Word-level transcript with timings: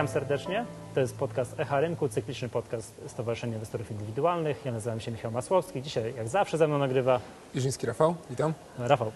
Witam 0.00 0.12
serdecznie. 0.12 0.64
To 0.94 1.00
jest 1.00 1.16
podcast 1.16 1.60
Echa 1.60 1.80
Rynku, 1.80 2.08
cykliczny 2.08 2.48
podcast 2.48 3.00
Stowarzyszenia 3.06 3.54
Inwestorów 3.54 3.90
Indywidualnych. 3.90 4.64
Ja 4.64 4.72
nazywam 4.72 5.00
się 5.00 5.10
Michał 5.10 5.30
Masłowski. 5.30 5.82
Dzisiaj, 5.82 6.14
jak 6.16 6.28
zawsze, 6.28 6.58
ze 6.58 6.68
mną 6.68 6.78
nagrywa 6.78 7.20
Jerzyński 7.54 7.86
Rafał, 7.86 8.14
witam. 8.30 8.52
Rafał. 8.78 9.12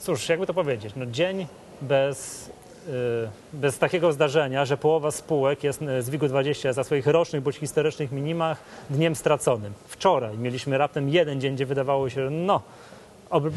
Cóż, 0.00 0.28
jakby 0.28 0.46
to 0.46 0.54
powiedzieć, 0.54 0.92
no 0.96 1.06
dzień 1.06 1.46
bez, 1.82 2.50
yy, 2.86 2.92
bez 3.52 3.78
takiego 3.78 4.12
zdarzenia, 4.12 4.64
że 4.64 4.76
połowa 4.76 5.10
spółek 5.10 5.64
jest 5.64 5.80
z 5.80 6.10
WIG-20 6.10 6.72
za 6.72 6.84
swoich 6.84 7.06
rocznych 7.06 7.42
bądź 7.42 7.56
historycznych 7.56 8.12
minimach 8.12 8.58
dniem 8.90 9.14
straconym. 9.14 9.72
Wczoraj 9.86 10.38
mieliśmy 10.38 10.78
raptem 10.78 11.08
jeden 11.08 11.40
dzień, 11.40 11.54
gdzie 11.54 11.66
wydawało 11.66 12.10
się, 12.10 12.24
że 12.24 12.30
no, 12.30 12.60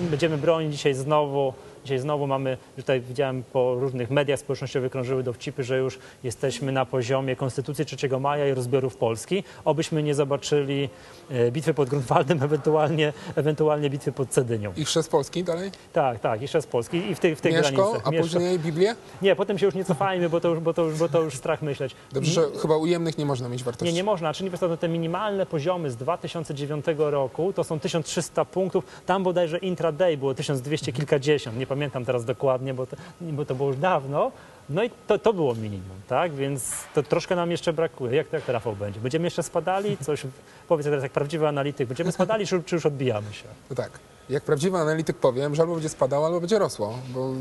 będziemy 0.10 0.38
bronić 0.38 0.72
dzisiaj 0.72 0.94
znowu 0.94 1.54
Dzisiaj 1.88 2.00
znowu 2.00 2.28
mamy, 2.28 2.58
tutaj 2.76 3.02
widziałem 3.02 3.44
po 3.54 3.76
różnych 3.76 4.10
mediach 4.10 4.40
społecznościowych 4.40 4.92
krążyły 4.92 5.24
dowcipy, 5.24 5.64
że 5.64 5.78
już 5.78 6.00
jesteśmy 6.24 6.72
na 6.72 6.86
poziomie 6.86 7.36
Konstytucji 7.36 7.86
3 7.86 8.10
maja 8.20 8.48
i 8.48 8.54
rozbiorów 8.54 8.98
Polski. 8.98 9.44
Obyśmy 9.66 10.04
nie 10.04 10.16
zobaczyli 10.16 10.90
e, 11.30 11.52
bitwy 11.52 11.74
pod 11.74 11.90
Grunwaldem, 11.90 12.44
ewentualnie, 12.48 13.14
ewentualnie 13.36 13.90
bitwy 13.90 14.12
pod 14.12 14.30
Cedynią. 14.30 14.74
I 14.78 14.86
chrzest 14.86 15.12
Polski 15.12 15.44
dalej? 15.44 15.72
Tak, 15.94 16.20
tak, 16.20 16.42
i 16.42 16.48
chrzest 16.48 16.70
Polski 16.70 16.98
i 16.98 17.16
w 17.16 17.20
tych, 17.20 17.38
w 17.38 17.42
tych 17.42 17.54
Mieszko, 17.54 17.92
granicach. 17.92 18.08
a 18.08 18.22
później 18.22 18.60
Biblię? 18.60 18.96
Nie, 19.22 19.36
potem 19.36 19.58
się 19.58 19.66
już 19.66 19.76
nie 19.76 19.86
cofajmy, 19.86 20.30
bo 20.30 20.40
to 20.40 20.48
już, 20.48 20.60
bo 20.60 20.74
to 20.74 20.84
już, 20.84 21.00
bo 21.00 21.10
to 21.10 21.22
już 21.22 21.36
strach 21.36 21.62
myśleć. 21.62 21.96
Dobrze, 22.12 22.32
że 22.32 22.60
chyba 22.62 22.78
ujemnych 22.78 23.18
nie 23.18 23.26
można 23.26 23.50
mieć 23.50 23.64
wartości. 23.64 23.94
Nie, 23.94 23.98
nie 23.98 24.04
można. 24.04 24.34
Czyli 24.34 24.52
po 24.52 24.78
te 24.78 24.88
minimalne 24.90 25.46
poziomy 25.46 25.92
z 25.92 25.96
2009 25.96 26.86
roku 26.98 27.54
to 27.54 27.64
są 27.64 27.80
1300 27.80 28.46
punktów. 28.46 28.84
Tam 29.06 29.24
bodajże 29.24 29.58
intraday 29.58 30.18
było 30.18 30.34
1200 30.34 30.94
kilkadziesiąt. 30.94 31.58
Nie 31.58 31.68
pamiętam 31.68 31.77
teraz 32.06 32.26
dokładnie, 32.26 32.74
bo 32.74 32.86
to, 32.86 32.96
bo 33.22 33.46
to 33.46 33.56
było 33.56 33.70
już 33.70 33.78
dawno. 33.78 34.32
No 34.70 34.84
i 34.84 34.90
to, 35.08 35.20
to 35.20 35.34
było 35.34 35.56
minimum, 35.56 35.98
tak? 36.08 36.34
Więc 36.34 36.72
to 36.94 37.04
troszkę 37.04 37.36
nam 37.36 37.52
jeszcze 37.52 37.74
brakuje. 37.74 38.16
Jak, 38.16 38.34
jak 38.34 38.44
to 38.44 38.52
Rafał 38.52 38.76
będzie? 38.76 39.00
Będziemy 39.00 39.26
jeszcze 39.26 39.44
spadali? 39.44 39.98
Coś, 39.98 40.26
powiedz 40.68 40.86
teraz 40.86 41.04
jak 41.04 41.12
prawdziwy 41.12 41.48
analityk, 41.48 41.88
będziemy 41.88 42.12
spadali 42.12 42.48
czy, 42.48 42.64
czy 42.64 42.76
już 42.76 42.86
odbijamy 42.86 43.34
się? 43.34 43.46
No 43.70 43.76
tak. 43.76 44.00
Jak 44.30 44.44
prawdziwy 44.44 44.78
analityk 44.78 45.18
powiem, 45.18 45.56
że 45.56 45.62
albo 45.62 45.74
będzie 45.74 45.90
spadało, 45.90 46.26
albo 46.26 46.40
będzie 46.40 46.60
rosło, 46.60 47.00
bo 47.10 47.32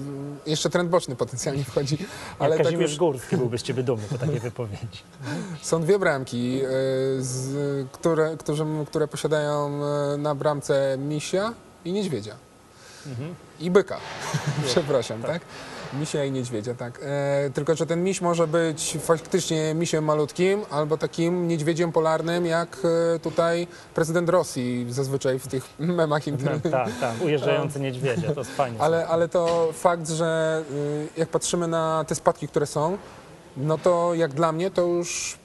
jeszcze 0.47 0.71
trend 0.71 0.91
boczny 0.91 1.17
potencjalnie 1.17 1.65
wchodzi. 1.65 1.99
Ale 2.39 2.51
jak 2.51 2.59
tak 2.59 2.67
Kazimierz 2.67 2.91
już... 2.91 2.99
Górski 2.99 3.37
byłby 3.37 3.59
z 3.59 3.63
Ciebie 3.63 3.83
dumny 3.83 4.07
po 4.09 4.19
takiej 4.19 4.41
wypowiedzi. 4.41 5.03
Są 5.63 5.83
dwie 5.83 5.99
bramki, 5.99 6.61
e, 6.65 6.69
z, 7.19 7.89
które, 7.93 8.37
które, 8.37 8.85
które 8.87 9.09
posiadają 9.09 9.85
e, 9.85 10.17
na 10.17 10.35
bramce 10.35 10.97
misia 10.99 11.55
i 11.85 11.93
niedźwiedzia. 11.93 12.37
Mhm. 13.11 13.35
I 13.61 13.71
byka, 13.71 13.97
przepraszam, 14.67 15.23
tak? 15.23 15.31
tak? 15.31 15.43
Misia 15.95 16.25
i 16.25 16.31
niedźwiedzia, 16.31 16.75
tak. 16.75 17.01
E, 17.03 17.51
tylko, 17.55 17.75
że 17.75 17.87
ten 17.87 18.05
miś 18.05 18.21
może 18.21 18.47
być 18.47 18.99
faktycznie 19.01 19.75
misiem 19.75 20.05
malutkim 20.05 20.61
albo 20.71 20.99
takim 20.99 21.49
niedźwiedziem 21.49 21.93
polarnym, 21.93 22.47
jak 22.47 22.79
e, 23.15 23.19
tutaj 23.19 23.67
prezydent 23.95 24.29
Rosji 24.29 24.87
zazwyczaj 24.91 25.39
w 25.39 25.47
tych 25.47 25.65
memach 26.01 26.27
internetowych. 26.27 26.73
Tak, 27.01 27.01
tak, 27.01 27.25
ujeżdżający 27.25 27.81
niedźwiedzia, 27.81 28.33
to 28.33 28.41
jest 28.41 28.57
fajnie. 28.57 28.81
Ale, 28.87 29.07
ale 29.07 29.29
to 29.29 29.69
fakt, 29.73 30.09
że 30.09 30.63
y, 30.71 31.09
jak 31.17 31.29
patrzymy 31.29 31.69
na 31.69 32.05
te 32.09 32.15
spadki, 32.15 32.49
które 32.49 32.67
są, 32.67 32.99
no 33.57 33.79
to 33.79 34.15
jak 34.15 34.33
dla 34.33 34.53
mnie 34.53 34.71
to 34.71 34.83
już 34.83 35.39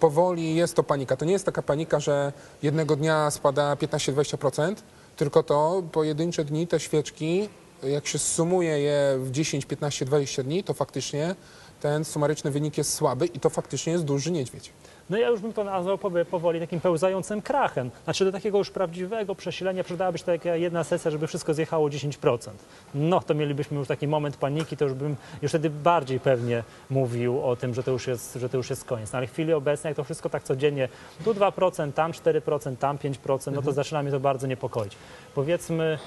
powoli 0.00 0.54
jest 0.54 0.76
to 0.76 0.82
panika. 0.82 1.16
To 1.16 1.24
nie 1.24 1.32
jest 1.32 1.46
taka 1.46 1.62
panika, 1.62 2.00
że 2.00 2.32
jednego 2.62 2.96
dnia 2.96 3.30
spada 3.30 3.74
15-20%, 3.74 4.74
tylko 5.16 5.42
to 5.42 5.82
pojedyncze 5.92 6.44
dni, 6.44 6.66
te 6.66 6.80
świeczki, 6.80 7.48
jak 7.82 8.06
się 8.06 8.18
sumuje 8.18 8.80
je 8.80 9.18
w 9.18 9.30
10, 9.30 9.64
15, 9.64 10.04
20 10.04 10.42
dni, 10.42 10.64
to 10.64 10.74
faktycznie 10.74 11.34
ten 11.80 12.04
sumaryczny 12.04 12.50
wynik 12.50 12.78
jest 12.78 12.92
słaby 12.92 13.26
i 13.26 13.40
to 13.40 13.50
faktycznie 13.50 13.92
jest 13.92 14.04
duży 14.04 14.30
niedźwiedź. 14.30 14.72
No 15.10 15.18
ja 15.18 15.28
już 15.28 15.40
bym 15.40 15.52
to 15.52 15.64
nazwał 15.64 15.98
powoli 16.30 16.60
takim 16.60 16.80
pełzającym 16.80 17.42
krachem. 17.42 17.90
Znaczy 18.04 18.24
do 18.24 18.32
takiego 18.32 18.58
już 18.58 18.70
prawdziwego 18.70 19.34
przesilenia 19.34 19.84
przydałaby 19.84 20.18
się 20.18 20.24
taka 20.24 20.56
jedna 20.56 20.84
sesja, 20.84 21.10
żeby 21.10 21.26
wszystko 21.26 21.54
zjechało 21.54 21.88
10%. 21.88 22.50
No 22.94 23.20
to 23.20 23.34
mielibyśmy 23.34 23.78
już 23.78 23.88
taki 23.88 24.08
moment 24.08 24.36
paniki, 24.36 24.76
to 24.76 24.84
już 24.84 24.94
bym 24.94 25.16
już 25.42 25.50
wtedy 25.50 25.70
bardziej 25.70 26.20
pewnie 26.20 26.62
mówił 26.90 27.42
o 27.42 27.56
tym, 27.56 27.74
że 27.74 27.82
to 27.82 27.90
już 27.90 28.06
jest, 28.06 28.34
że 28.34 28.48
to 28.48 28.56
już 28.56 28.70
jest 28.70 28.84
koniec. 28.84 29.12
No 29.12 29.16
ale 29.16 29.26
w 29.26 29.32
chwili 29.32 29.52
obecnej, 29.52 29.90
jak 29.90 29.96
to 29.96 30.04
wszystko 30.04 30.28
tak 30.28 30.42
codziennie, 30.42 30.88
tu 31.24 31.34
2%, 31.34 31.92
tam 31.92 32.12
4%, 32.12 32.76
tam 32.76 32.98
5%, 32.98 33.28
no 33.28 33.38
to 33.38 33.50
mhm. 33.50 33.74
zaczyna 33.74 34.02
mnie 34.02 34.12
to 34.12 34.20
bardzo 34.20 34.46
niepokoić. 34.46 34.96
Powiedzmy, 35.34 35.98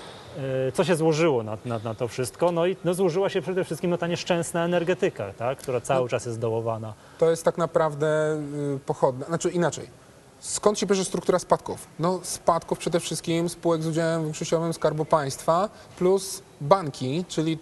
e, 0.68 0.72
co 0.72 0.84
się 0.84 0.96
złożyło 0.96 1.44
na, 1.44 1.58
na, 1.66 1.80
na, 1.80 1.96
to 1.96 2.08
wszystko? 2.08 2.52
No 2.52 2.68
i 2.68 2.76
no, 2.86 2.94
złożyła 2.94 3.30
się 3.30 3.42
przede 3.42 3.64
wszystkim 3.64 3.92
no, 3.92 3.98
ta 3.98 4.08
nieszczęsna 4.08 4.66
energetyka, 4.66 5.34
tak? 5.38 5.58
która 5.58 5.82
cały 5.82 6.02
no, 6.02 6.10
czas 6.10 6.26
jest 6.26 6.40
dołowana. 6.40 6.94
To 7.18 7.30
jest 7.30 7.46
tak 7.46 7.58
naprawdę 7.58 8.38
y, 8.76 8.80
pochodna, 8.88 9.26
znaczy 9.26 9.50
inaczej. 9.50 9.88
Skąd 10.40 10.80
się 10.80 10.86
bierze 10.86 11.06
struktura 11.06 11.40
spadków? 11.40 11.88
No 12.00 12.20
spadków 12.24 12.80
przede 12.80 13.00
wszystkim 13.00 13.50
spółek 13.50 13.84
z 13.84 13.88
udziałem 13.88 14.24
większościowym 14.24 14.74
Skarbu 14.74 15.06
Państwa 15.06 15.70
plus 15.98 16.42
banki, 16.62 17.26
czyli 17.28 17.58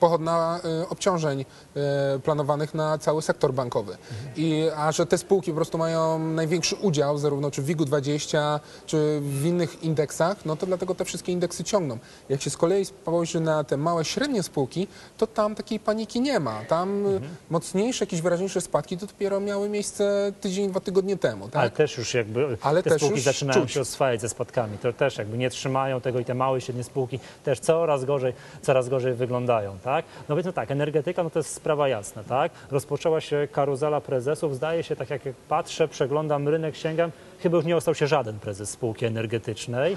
pochodna 0.00 0.60
y, 0.82 0.88
obciążeń 0.88 1.40
y, 1.40 2.20
planowanych 2.20 2.74
na 2.74 2.98
cały 2.98 3.22
sektor 3.22 3.54
bankowy. 3.54 3.96
I, 4.36 4.64
a 4.76 4.92
że 4.92 5.06
te 5.06 5.18
spółki 5.18 5.50
po 5.50 5.56
prostu 5.56 5.78
mają 5.78 6.18
największy 6.18 6.76
udział, 6.76 7.18
zarówno 7.18 7.50
czy 7.50 7.62
w 7.62 7.64
WIG-u 7.64 7.84
20, 7.84 8.60
czy 8.86 9.20
w 9.22 9.46
innych 9.46 9.82
indeksach, 9.82 10.44
no 10.44 10.56
to 10.56 10.66
dlatego 10.66 10.94
te 10.94 11.04
wszystkie 11.04 11.32
indeksy 11.32 11.64
ciągną. 11.64 11.98
Jak 12.28 12.42
się 12.42 12.50
z 12.50 12.56
kolei 12.56 12.84
spojrzy 12.84 13.40
na 13.40 13.64
te 13.64 13.76
małe, 13.76 14.04
średnie 14.04 14.42
spółki, 14.42 14.86
to 15.18 15.26
tam 15.26 15.54
takiej 15.54 15.80
paniki 15.80 16.20
nie 16.20 16.40
ma. 16.40 16.64
Tam 16.64 17.06
mhm. 17.06 17.34
mocniejsze, 17.50 18.04
jakieś 18.04 18.20
wyraźniejsze 18.20 18.60
spadki 18.60 18.98
to 18.98 19.06
dopiero 19.06 19.40
miały 19.40 19.68
miejsce 19.68 20.32
tydzień, 20.40 20.70
dwa 20.70 20.80
tygodnie 20.80 21.16
temu. 21.16 21.48
Tak? 21.48 21.60
Ale 21.60 21.70
też 21.70 21.98
już 21.98 22.14
jakby 22.14 22.58
Ale 22.60 22.82
te 22.82 22.98
spółki 22.98 23.20
zaczynają 23.20 23.60
czuć. 23.60 23.72
się 23.72 23.80
oswajać 23.80 24.20
ze 24.20 24.28
spadkami. 24.28 24.78
To 24.78 24.92
też 24.92 25.18
jakby 25.18 25.38
nie 25.38 25.50
trzymają 25.50 26.00
tego 26.00 26.18
i 26.18 26.24
te 26.24 26.34
małe, 26.34 26.60
średnie 26.60 26.84
spółki 26.84 27.20
też 27.44 27.60
coraz 27.60 28.04
gorzej, 28.04 28.32
coraz 28.62 28.88
gorzej 28.88 29.14
wyglądają. 29.14 29.78
Tak? 29.78 29.87
Tak? 29.88 30.04
No 30.28 30.36
więc 30.36 30.46
no 30.46 30.52
tak, 30.52 30.70
energetyka 30.70 31.22
no 31.22 31.30
to 31.30 31.38
jest 31.38 31.54
sprawa 31.54 31.88
jasna, 31.88 32.22
tak? 32.24 32.52
Rozpoczęła 32.70 33.20
się 33.20 33.48
karuzela 33.52 34.00
prezesów, 34.00 34.56
zdaje 34.56 34.82
się, 34.82 34.96
tak 34.96 35.10
jak 35.10 35.22
patrzę, 35.48 35.88
przeglądam 35.88 36.48
rynek, 36.48 36.76
sięgam, 36.76 37.10
chyba 37.40 37.56
już 37.56 37.66
nie 37.66 37.76
ostał 37.76 37.94
się 37.94 38.06
żaden 38.06 38.38
prezes 38.38 38.70
spółki 38.70 39.06
energetycznej. 39.06 39.96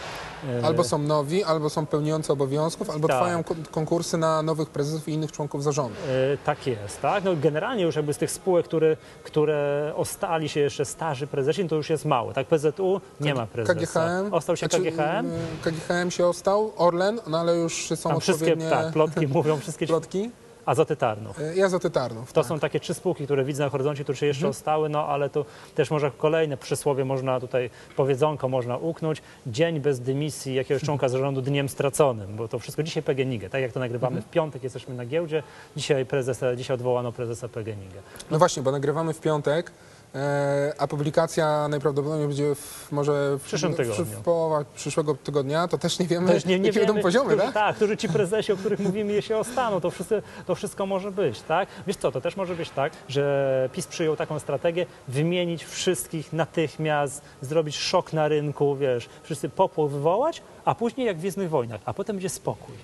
E, 0.62 0.66
albo 0.66 0.84
są 0.84 0.98
nowi, 0.98 1.44
albo 1.44 1.70
są 1.70 1.86
pełniący 1.86 2.34
obowiązków, 2.34 2.90
albo 2.90 3.08
tak. 3.08 3.18
trwają 3.18 3.44
konkursy 3.72 4.18
na 4.18 4.42
nowych 4.42 4.70
prezesów 4.70 5.08
i 5.08 5.12
innych 5.12 5.32
członków 5.32 5.64
zarządu. 5.64 5.96
E, 6.34 6.38
tak 6.38 6.68
jest, 6.68 7.02
tak? 7.02 7.24
No 7.24 7.36
generalnie 7.36 7.84
już 7.84 7.96
jakby 7.96 8.14
z 8.14 8.18
tych 8.18 8.32
spółek, 8.32 8.66
które, 8.66 8.98
które 9.24 9.92
ostali 9.96 10.50
się 10.50 10.60
jeszcze 10.60 10.86
starzy 10.86 11.28
prezesi, 11.28 11.68
to 11.68 11.76
już 11.76 11.90
jest 11.90 12.06
mało, 12.06 12.34
tak? 12.34 12.48
PZU 12.48 13.02
nie 13.22 13.36
ma 13.36 13.48
prezesa. 13.48 13.74
KGHM? 13.74 14.34
Ostał 14.34 14.58
się 14.58 14.68
znaczy, 14.68 14.92
KGHM? 14.92 15.32
KGHM 15.64 16.12
się 16.12 16.26
ostał, 16.26 16.72
Orlen, 16.78 17.20
no 17.28 17.40
ale 17.40 17.56
już 17.56 17.90
są 17.96 18.10
Tam 18.10 18.18
odpowiednie... 18.18 18.56
Wszystkie, 18.56 18.70
tak, 18.70 18.94
plotki 18.94 19.28
mówią, 19.38 19.58
wszystkie... 19.58 19.88
Plotki? 19.88 20.32
Azoty 20.72 20.96
Tarnów. 20.96 21.40
E, 21.40 21.56
I 21.56 21.64
Azoty 21.64 21.90
Tarnów, 21.90 22.34
To 22.34 22.42
tak. 22.42 22.50
są 22.50 22.60
takie 22.60 22.80
trzy 22.80 22.94
spółki, 22.94 23.26
które 23.26 23.44
widzę 23.44 23.64
na 23.64 23.70
horyzoncie, 23.70 24.04
które 24.04 24.18
się 24.18 24.26
jeszcze 24.26 24.46
mhm. 24.46 24.50
ostały, 24.50 24.90
no 24.90 25.08
ale 25.08 25.30
to 25.30 25.46
też 25.76 25.92
może 25.92 26.12
kolejne 26.18 26.58
przysłowie 26.58 27.06
można 27.06 27.40
tutaj, 27.40 27.70
powiedzonko 27.96 28.50
można 28.50 28.78
uknąć. 28.78 29.22
Dzień 29.48 29.80
bez 29.80 30.00
dymisji 30.00 30.56
jakiegoś 30.56 30.84
członka 30.84 31.10
zarządu 31.10 31.42
dniem 31.42 31.70
straconym, 31.70 32.36
bo 32.36 32.48
to 32.48 32.60
wszystko 32.60 32.84
dzisiaj 32.84 33.04
PGNiG, 33.04 33.50
tak 33.50 33.62
jak 33.62 33.72
to 33.72 33.80
nagrywamy 33.80 34.16
mhm. 34.16 34.30
w 34.30 34.34
piątek, 34.34 34.64
jesteśmy 34.64 34.96
na 34.96 35.06
giełdzie, 35.06 35.44
dzisiaj, 35.76 36.06
prezesa, 36.06 36.56
dzisiaj 36.56 36.76
odwołano 36.76 37.12
prezesa 37.12 37.48
PGNiG. 37.48 37.94
No. 37.96 38.02
no 38.32 38.40
właśnie, 38.40 38.64
bo 38.64 38.72
nagrywamy 38.72 39.14
w 39.14 39.20
piątek, 39.20 39.72
E, 40.16 40.74
a 40.78 40.88
publikacja 40.88 41.68
najprawdopodobniej 41.68 42.28
będzie 42.28 42.56
w, 42.56 42.92
może 42.92 43.38
w, 43.38 43.44
przyszłym 43.44 43.74
tygodniu. 43.74 44.06
w 44.06 44.22
połowie 44.22 44.66
przyszłego 44.76 45.16
tygodnia, 45.16 45.68
to 45.68 45.78
też 45.78 46.00
nie 46.00 46.08
wiemy, 46.08 46.28
też 46.28 46.46
nie, 46.46 46.60
nie 46.60 46.68
jakie 46.68 46.80
wiemy, 46.80 46.94
będą 46.94 47.02
poziomy, 47.02 47.30
którzy, 47.30 47.44
tak? 47.44 47.54
Tak, 47.54 47.76
którzy 47.76 47.98
ci 47.98 48.10
prezesi, 48.10 48.52
o 48.52 48.58
których 48.58 48.80
mówimy, 48.80 49.22
się 49.22 49.38
ostaną, 49.38 49.82
to 49.82 49.92
wszystko, 49.92 50.16
to 50.46 50.56
wszystko 50.56 50.86
może 50.86 51.12
być, 51.12 51.42
tak? 51.42 51.70
Wiesz 51.88 51.98
co, 51.98 52.12
to 52.12 52.22
też 52.22 52.36
może 52.36 52.56
być 52.56 52.70
tak, 52.70 52.94
że 53.08 53.70
PiS 53.74 53.88
przyjął 53.88 54.16
taką 54.16 54.40
strategię, 54.40 54.86
wymienić 55.08 55.66
wszystkich 55.66 56.34
natychmiast, 56.34 57.22
zrobić 57.42 57.78
szok 57.78 58.14
na 58.14 58.28
rynku, 58.28 58.76
wiesz, 58.76 59.10
wszyscy 59.24 59.50
popłoch 59.50 59.92
wywołać, 59.92 60.42
a 60.66 60.76
później 60.76 61.08
jak 61.08 61.18
w 61.18 61.20
Gwiezdnych 61.20 61.50
Wojnach, 61.50 61.82
a 61.86 61.94
potem 61.94 62.16
będzie 62.16 62.30
spokój. 62.30 62.76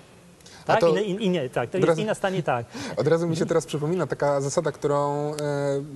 Tak? 0.68 0.80
To, 0.80 0.98
I, 0.98 1.24
i, 1.24 1.30
nie, 1.30 1.50
tak, 1.50 1.70
to 1.70 1.78
jest 1.78 1.88
razu, 1.88 2.04
nastanie 2.04 2.42
tak. 2.42 2.66
Od 2.96 3.08
razu 3.08 3.26
mi 3.26 3.36
się 3.36 3.46
teraz 3.46 3.66
przypomina 3.66 4.06
taka 4.06 4.40
zasada, 4.40 4.72
którą 4.72 5.32
e, 5.32 5.34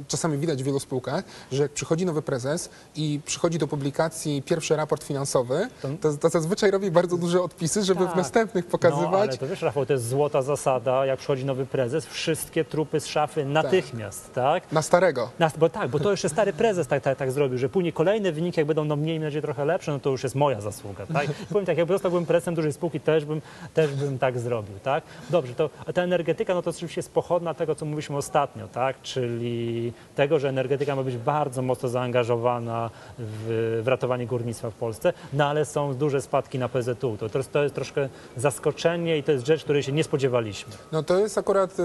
czasami 0.09 0.39
widać 0.39 0.63
w 0.63 0.67
wielu 0.67 0.81
spółkach, 0.81 1.25
że 1.53 1.63
jak 1.63 1.73
przychodzi 1.73 2.07
nowy 2.07 2.23
prezes 2.23 2.71
i 2.97 3.21
przychodzi 3.27 3.59
do 3.59 3.69
publikacji 3.69 4.43
pierwszy 4.43 4.77
raport 4.77 5.05
finansowy, 5.05 5.69
to, 6.01 6.13
to 6.13 6.29
zazwyczaj 6.29 6.71
robi 6.71 6.91
bardzo 6.91 7.17
duże 7.17 7.43
odpisy, 7.43 7.83
żeby 7.83 8.05
tak. 8.05 8.15
w 8.15 8.17
następnych 8.17 8.67
pokazywać. 8.67 9.11
No, 9.13 9.19
ale 9.19 9.39
to 9.39 9.47
wiesz, 9.47 9.63
Rafał, 9.63 9.87
to 9.87 9.93
jest 9.93 10.09
złota 10.09 10.43
zasada, 10.43 11.07
jak 11.07 11.19
przychodzi 11.19 11.45
nowy 11.45 11.67
prezes, 11.67 12.07
wszystkie 12.07 12.65
trupy 12.65 13.01
z 13.01 13.07
szafy 13.07 13.45
natychmiast, 13.45 14.33
tak? 14.35 14.63
tak? 14.63 14.73
Na 14.73 14.83
starego. 14.83 15.31
Na, 15.39 15.51
bo 15.59 15.69
tak, 15.69 15.91
bo 15.91 16.01
to 16.01 16.11
jeszcze 16.11 16.29
stary 16.29 16.53
prezes 16.53 16.87
tak, 16.87 17.03
tak, 17.03 17.19
tak 17.19 17.33
zrobił, 17.33 17.59
że 17.59 17.69
później 17.69 17.93
kolejne 17.93 18.33
wyniki, 18.33 18.61
jak 18.61 18.67
będą 18.67 18.85
no 18.85 18.97
mniej, 18.97 19.21
nadzieję 19.21 19.43
trochę 19.43 19.65
lepsze, 19.65 19.93
no 19.93 19.99
to 19.99 20.11
już 20.11 20.23
jest 20.23 20.35
moja 20.35 20.61
zasługa, 20.61 21.07
tak? 21.07 21.27
Powiem 21.53 21.67
tak, 21.67 21.79
jakby 21.79 21.95
zostałbym 21.95 22.27
prezesem 22.27 22.55
dużej 22.55 22.73
spółki, 22.73 23.01
też 23.01 23.25
bym, 23.25 23.43
też 23.75 23.95
bym 23.95 24.19
tak 24.19 24.39
zrobił 24.39 24.62
tak? 24.83 25.05
Dobrze, 25.31 25.55
to 25.55 25.71
ta 25.95 26.03
energetyka, 26.03 26.55
no 26.55 26.63
to 26.63 26.71
oczywiście 26.71 26.99
jest 26.99 27.13
pochodna 27.13 27.55
tego, 27.55 27.75
co 27.75 27.85
mówiliśmy 27.85 28.17
ostatnio, 28.17 28.69
tak? 28.69 29.03
Czyli 29.03 29.93
tego, 30.15 30.39
że 30.39 30.49
energetyka 30.49 30.97
ma 30.97 31.03
być 31.03 31.17
bardzo 31.17 31.63
mocno 31.63 31.89
zaangażowana 31.89 32.91
w, 33.19 33.81
w 33.85 33.89
ratowanie 33.89 34.27
górnictwa 34.27 34.71
w 34.71 34.75
Polsce, 34.75 35.13
no 35.33 35.47
ale 35.47 35.65
są 35.65 35.95
duże 35.95 36.21
spadki 36.21 36.59
na 36.59 36.69
PZU. 36.69 37.17
To, 37.17 37.29
to, 37.53 37.63
jest, 37.63 37.75
troszkę 37.75 38.09
zaskoczenie 38.37 39.19
i 39.19 39.23
to 39.23 39.33
jest 39.33 39.47
rzecz, 39.47 39.65
której 39.65 39.83
się 39.83 39.93
nie 39.93 40.05
spodziewaliśmy. 40.05 40.73
No 40.93 41.03
to 41.03 41.19
jest 41.19 41.39
akurat 41.39 41.81
y, 41.81 41.83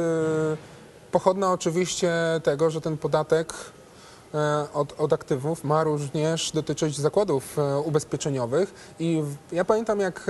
pochodna 1.11 1.51
oczywiście 1.51 2.11
tego, 2.43 2.69
że 2.69 2.81
ten 2.81 2.97
podatek 2.97 3.53
od, 4.73 4.93
od 4.97 5.13
aktywów 5.13 5.63
ma 5.63 5.83
również 5.83 6.51
dotyczyć 6.51 6.97
zakładów 6.97 7.59
e, 7.59 7.79
ubezpieczeniowych 7.79 8.93
i 8.99 9.23
ja 9.51 9.65
pamiętam 9.65 9.99
jak 9.99 10.19
e, 10.19 10.23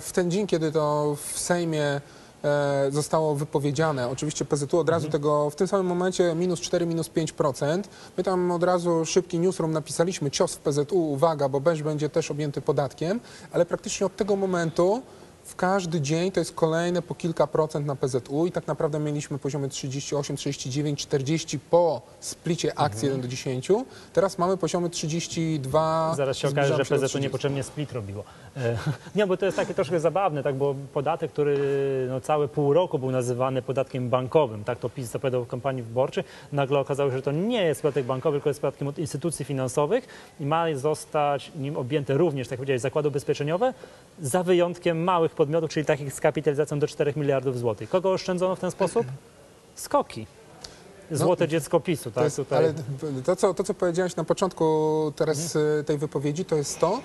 w 0.00 0.10
ten 0.12 0.30
dzień, 0.30 0.46
kiedy 0.46 0.72
to 0.72 1.16
w 1.26 1.38
Sejmie 1.38 2.00
e, 2.44 2.86
zostało 2.90 3.34
wypowiedziane, 3.34 4.08
oczywiście 4.08 4.44
PZU 4.44 4.78
od 4.78 4.88
razu 4.88 5.10
tego, 5.10 5.50
w 5.50 5.54
tym 5.56 5.68
samym 5.68 5.86
momencie 5.86 6.34
minus 6.34 6.60
4, 6.60 6.86
minus 6.86 7.10
5%. 7.10 7.82
My 8.16 8.24
tam 8.24 8.50
od 8.50 8.62
razu 8.62 9.04
szybki 9.04 9.38
newsroom 9.38 9.72
napisaliśmy 9.72 10.30
cios 10.30 10.54
w 10.54 10.58
PZU, 10.58 11.12
uwaga, 11.12 11.48
bo 11.48 11.60
BEŚ 11.60 11.82
będzie 11.82 12.08
też 12.08 12.30
objęty 12.30 12.60
podatkiem, 12.60 13.20
ale 13.52 13.66
praktycznie 13.66 14.06
od 14.06 14.16
tego 14.16 14.36
momentu 14.36 15.02
w 15.44 15.56
każdy 15.56 16.00
dzień 16.00 16.32
to 16.32 16.40
jest 16.40 16.54
kolejne 16.54 17.02
po 17.02 17.14
kilka 17.14 17.46
procent 17.46 17.86
na 17.86 17.96
PZU 17.96 18.46
i 18.46 18.52
tak 18.52 18.66
naprawdę 18.66 18.98
mieliśmy 18.98 19.38
poziomy 19.38 19.68
38, 19.68 20.36
39, 20.36 21.02
40 21.02 21.58
po 21.58 22.02
splicie 22.20 22.78
akcji 22.78 23.06
1 23.06 23.20
do 23.20 23.28
10. 23.28 23.68
Teraz 24.12 24.38
mamy 24.38 24.56
poziomy 24.56 24.90
32. 24.90 26.14
Zaraz 26.16 26.36
się 26.36 26.48
okaże, 26.48 26.76
że 26.76 26.84
PZU 26.84 26.96
30. 26.96 27.20
niepotrzebnie 27.20 27.62
split 27.62 27.92
robiło. 27.92 28.24
E, 28.56 28.78
Nie, 29.16 29.26
bo 29.26 29.36
to 29.36 29.46
jest 29.46 29.56
takie 29.56 29.74
troszkę 29.74 30.00
zabawne, 30.00 30.42
tak, 30.42 30.54
bo 30.54 30.74
podatek, 30.92 31.32
który 31.32 31.58
no, 32.08 32.20
całe 32.20 32.48
pół 32.48 32.72
roku 32.72 32.98
był 32.98 33.10
nazywany 33.10 33.62
podatkiem 33.62 34.10
bankowym, 34.10 34.64
tak 34.64 34.78
to 34.78 34.88
PiS 34.88 35.10
zapowiadał 35.10 35.44
w 35.44 35.48
kampanii 35.48 35.82
wyborczej, 35.82 36.24
nagle 36.52 36.78
okazało 36.78 37.10
się, 37.10 37.16
że 37.16 37.22
to 37.22 37.32
nie 37.32 37.62
jest 37.62 37.82
podatek 37.82 38.06
bankowy, 38.06 38.36
tylko 38.36 38.50
jest 38.50 38.60
podatkiem 38.60 38.88
od 38.88 38.98
instytucji 38.98 39.44
finansowych 39.44 40.06
i 40.40 40.46
ma 40.46 40.64
zostać 40.74 41.52
nim 41.56 41.76
objęte 41.76 42.14
również, 42.14 42.48
tak 42.48 42.50
jak 42.50 42.58
powiedziałeś, 42.58 42.80
zakłady 42.80 43.08
ubezpieczeniowe, 43.08 43.74
za 44.20 44.42
wyjątkiem 44.42 45.04
małych 45.04 45.33
podmiotów, 45.34 45.70
czyli 45.70 45.86
takich 45.86 46.12
z 46.12 46.20
kapitalizacją 46.20 46.78
do 46.78 46.86
4 46.86 47.12
miliardów 47.16 47.58
złotych. 47.58 47.90
Kogo 47.90 48.12
oszczędzono 48.12 48.56
w 48.56 48.60
ten 48.60 48.70
sposób? 48.70 49.06
Skoki. 49.74 50.26
Złote 51.10 51.48
dziecko 51.48 51.80
PiSu, 51.80 52.04
tak? 52.04 52.14
To 52.14 52.24
jest, 52.24 52.36
Tutaj. 52.36 52.58
ale 52.58 52.74
to 53.24 53.36
co, 53.36 53.54
to, 53.54 53.64
co 53.64 53.74
powiedziałeś 53.74 54.16
na 54.16 54.24
początku 54.24 55.12
teraz 55.16 55.56
e, 55.56 55.84
tej 55.84 55.98
wypowiedzi, 55.98 56.44
to 56.44 56.56
jest 56.56 56.80
to, 56.80 57.00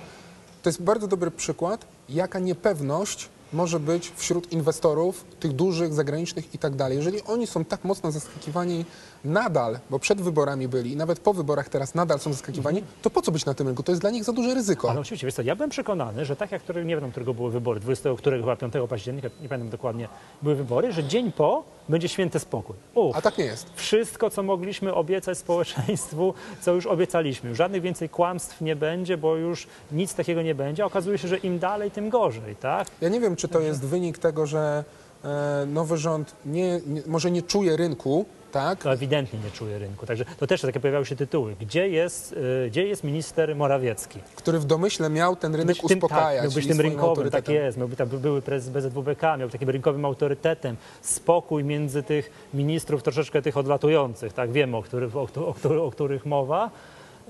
to 0.63 0.69
jest 0.69 0.81
bardzo 0.81 1.07
dobry 1.07 1.31
przykład, 1.31 1.85
jaka 2.09 2.39
niepewność 2.39 3.29
może 3.53 3.79
być 3.79 4.11
wśród 4.15 4.51
inwestorów, 4.51 5.25
tych 5.39 5.53
dużych, 5.53 5.93
zagranicznych 5.93 6.55
i 6.55 6.57
tak 6.57 6.75
dalej. 6.75 6.97
Jeżeli 6.97 7.23
oni 7.23 7.47
są 7.47 7.65
tak 7.65 7.83
mocno 7.83 8.11
zaskakiwani 8.11 8.85
nadal, 9.23 9.79
bo 9.89 9.99
przed 9.99 10.21
wyborami 10.21 10.67
byli 10.67 10.91
i 10.91 10.95
nawet 10.95 11.19
po 11.19 11.33
wyborach 11.33 11.69
teraz 11.69 11.95
nadal 11.95 12.19
są 12.19 12.33
zaskakiwani, 12.33 12.83
to 13.01 13.09
po 13.09 13.21
co 13.21 13.31
być 13.31 13.45
na 13.45 13.53
tym 13.53 13.67
rynku? 13.67 13.83
To 13.83 13.91
jest 13.91 14.01
dla 14.01 14.09
nich 14.09 14.23
za 14.23 14.33
duże 14.33 14.53
ryzyko. 14.53 14.89
Ale 14.89 14.99
oczywiście, 14.99 15.27
wiesz 15.27 15.33
co, 15.33 15.41
ja 15.41 15.55
byłem 15.55 15.69
przekonany, 15.69 16.25
że 16.25 16.35
tak 16.35 16.51
jak, 16.51 16.61
który, 16.61 16.85
nie 16.85 16.97
wiem, 16.97 17.11
którego 17.11 17.33
były 17.33 17.51
wybory, 17.51 17.79
20 17.79 18.09
którego 18.17 18.43
chyba 18.43 18.55
5 18.55 18.73
października, 18.89 19.29
nie 19.41 19.49
pamiętam 19.49 19.69
dokładnie, 19.69 20.07
były 20.41 20.55
wybory, 20.55 20.93
że 20.93 21.03
dzień 21.03 21.31
po 21.31 21.78
będzie 21.89 22.09
święty 22.09 22.39
spokój. 22.39 22.75
Uf, 22.95 23.15
A 23.17 23.21
tak 23.21 23.37
nie 23.37 23.45
jest. 23.45 23.67
wszystko, 23.75 24.29
co 24.29 24.43
mogliśmy 24.43 24.93
obiecać 24.93 25.37
społeczeństwu, 25.37 26.33
co 26.61 26.73
już 26.73 26.85
obiecaliśmy. 26.85 27.55
Żadnych 27.55 27.81
więcej 27.81 28.09
kłamstw 28.09 28.61
nie 28.61 28.75
będzie, 28.75 29.17
bo 29.17 29.35
już 29.35 29.67
nic 29.91 30.13
takiego 30.13 30.41
nie 30.41 30.55
będzie. 30.55 30.85
Okazuje 30.85 31.17
się, 31.17 31.27
że 31.27 31.37
im 31.37 31.59
dalej, 31.59 31.91
tym 31.91 32.09
gorzej, 32.09 32.55
tak? 32.55 32.87
Ja 33.01 33.09
nie 33.09 33.19
wiem, 33.19 33.35
czy 33.35 33.47
to 33.47 33.59
jest 33.59 33.85
wynik 33.85 34.17
tego, 34.17 34.45
że 34.45 34.83
e, 35.23 35.65
nowy 35.65 35.97
rząd 35.97 36.35
nie, 36.45 36.81
nie, 36.87 37.01
może 37.07 37.31
nie 37.31 37.41
czuje 37.41 37.77
rynku, 37.77 38.25
tak? 38.51 38.79
To 38.83 38.93
ewidentnie 38.93 39.39
nie 39.39 39.51
czuje 39.51 39.79
rynku. 39.79 40.05
Także 40.05 40.25
to 40.25 40.47
też 40.47 40.61
takie 40.61 40.79
pojawiały 40.79 41.05
się 41.05 41.15
tytuły. 41.15 41.55
Gdzie 41.61 41.89
jest, 41.89 42.33
y, 42.33 42.69
gdzie 42.69 42.87
jest 42.87 43.03
minister 43.03 43.55
Morawiecki? 43.55 44.19
który 44.35 44.59
w 44.59 44.65
domyśle 44.65 45.09
miał 45.09 45.35
ten 45.35 45.55
rynek 45.55 45.67
Być 45.67 45.87
tym, 45.87 45.97
uspokajać. 45.97 46.35
tak, 46.35 46.43
miał 46.43 46.51
być 46.51 46.67
tym 46.67 46.81
rynkowym, 46.81 47.29
tak 47.29 47.49
jest. 47.49 47.77
Miał 47.77 47.87
być, 47.87 47.97
tam 47.97 48.07
były 48.07 48.41
prezes 48.41 48.69
BZWBK, 48.69 49.37
miał 49.37 49.49
takim 49.49 49.69
rynkowym 49.69 50.05
autorytetem. 50.05 50.75
Spokój 51.01 51.63
między 51.63 52.03
tych 52.03 52.31
ministrów, 52.53 53.03
troszeczkę 53.03 53.41
tych 53.41 53.57
odlatujących, 53.57 54.33
tak 54.33 54.51
wiemy, 54.51 54.77
o 54.77 54.83
o, 55.13 55.27
o, 55.63 55.85
o 55.85 55.91
których 55.91 56.25
mowa. 56.25 56.71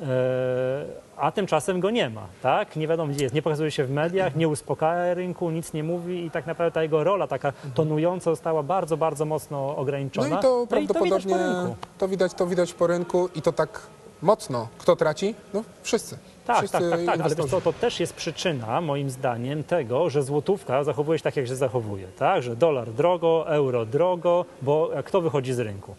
E, 0.04 0.86
a 1.18 1.31
tymczasem 1.31 1.80
go 1.80 1.90
nie 1.90 2.10
ma, 2.10 2.28
tak? 2.42 2.75
Nie 2.75 2.88
wiadomo 2.88 3.13
gdzie 3.13 3.24
jest, 3.24 3.36
nie 3.36 3.42
pokazuje 3.42 3.72
się 3.72 3.86
w 3.86 3.92
mediach, 3.92 4.36
nie 4.36 4.48
uspokaja 4.48 5.13
rynku, 5.13 5.50
nic 5.51 5.74
nie 5.74 5.84
mówi 5.84 6.25
i 6.25 6.31
tak 6.31 6.48
naprawdę 6.48 6.72
ta 6.72 6.84
jego 6.84 7.04
rola 7.04 7.28
taka 7.28 7.54
tonująca 7.74 8.31
została 8.31 8.63
bardzo, 8.63 8.98
bardzo 8.98 9.25
mocno 9.25 9.57
No 9.68 9.75
ograniczona. 9.78 10.40
i 10.40 10.42
to 10.42 10.66
widać 10.66 10.69
prawdopodobnie 10.69 11.36
po 11.36 11.40
rynku. 11.40 11.75
to 11.98 12.07
widać, 12.07 12.34
to 12.34 12.48
widać 12.48 12.74
po 12.74 12.88
rynku 12.88 13.30
i 13.36 13.42
to 13.42 13.51
tak 13.54 13.81
mocno. 14.22 14.68
Kto 14.78 14.96
traci? 14.96 15.36
No 15.54 15.63
wszyscy. 15.81 16.18
Tak, 16.45 16.69
tak, 16.69 16.84
tak, 16.90 17.06
tak, 17.06 17.22
ale 17.22 17.36
co, 17.36 17.62
to 17.62 17.74
też 17.74 18.00
jest 18.00 18.13
przyczyna, 18.13 18.81
moim 18.81 19.10
zdaniem, 19.10 19.63
tego, 19.63 20.10
że 20.10 20.24
złotówka 20.24 20.84
zachowuje 20.84 21.19
się 21.19 21.24
tak, 21.24 21.36
jak 21.36 21.48
się 21.48 21.56
zachowuje, 21.56 22.07
tak? 22.19 22.44
Że 22.44 22.56
dolar 22.56 22.90
drogo, 22.92 23.45
euro 23.48 23.86
drogo, 23.86 24.45
bo 24.62 24.90
kto 25.06 25.22
wychodzi 25.22 25.54
z 25.54 25.60
rynku? 25.60 25.95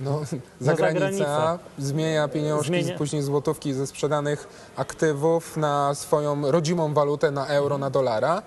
No, 0.00 0.20
zagranica 0.60 1.00
zagranica. 1.20 1.58
zmienia 1.78 2.28
pieniążki, 2.28 2.72
Zmienia- 2.72 2.98
później 2.98 3.22
złotówki 3.22 3.72
ze 3.74 3.86
sprzedanych 3.86 4.48
aktywów 4.76 5.56
na 5.56 5.94
swoją 5.94 6.50
rodzimą 6.50 6.94
walutę, 6.94 7.30
na 7.30 7.46
euro, 7.46 7.78
na 7.78 7.90
dolara 7.90 8.42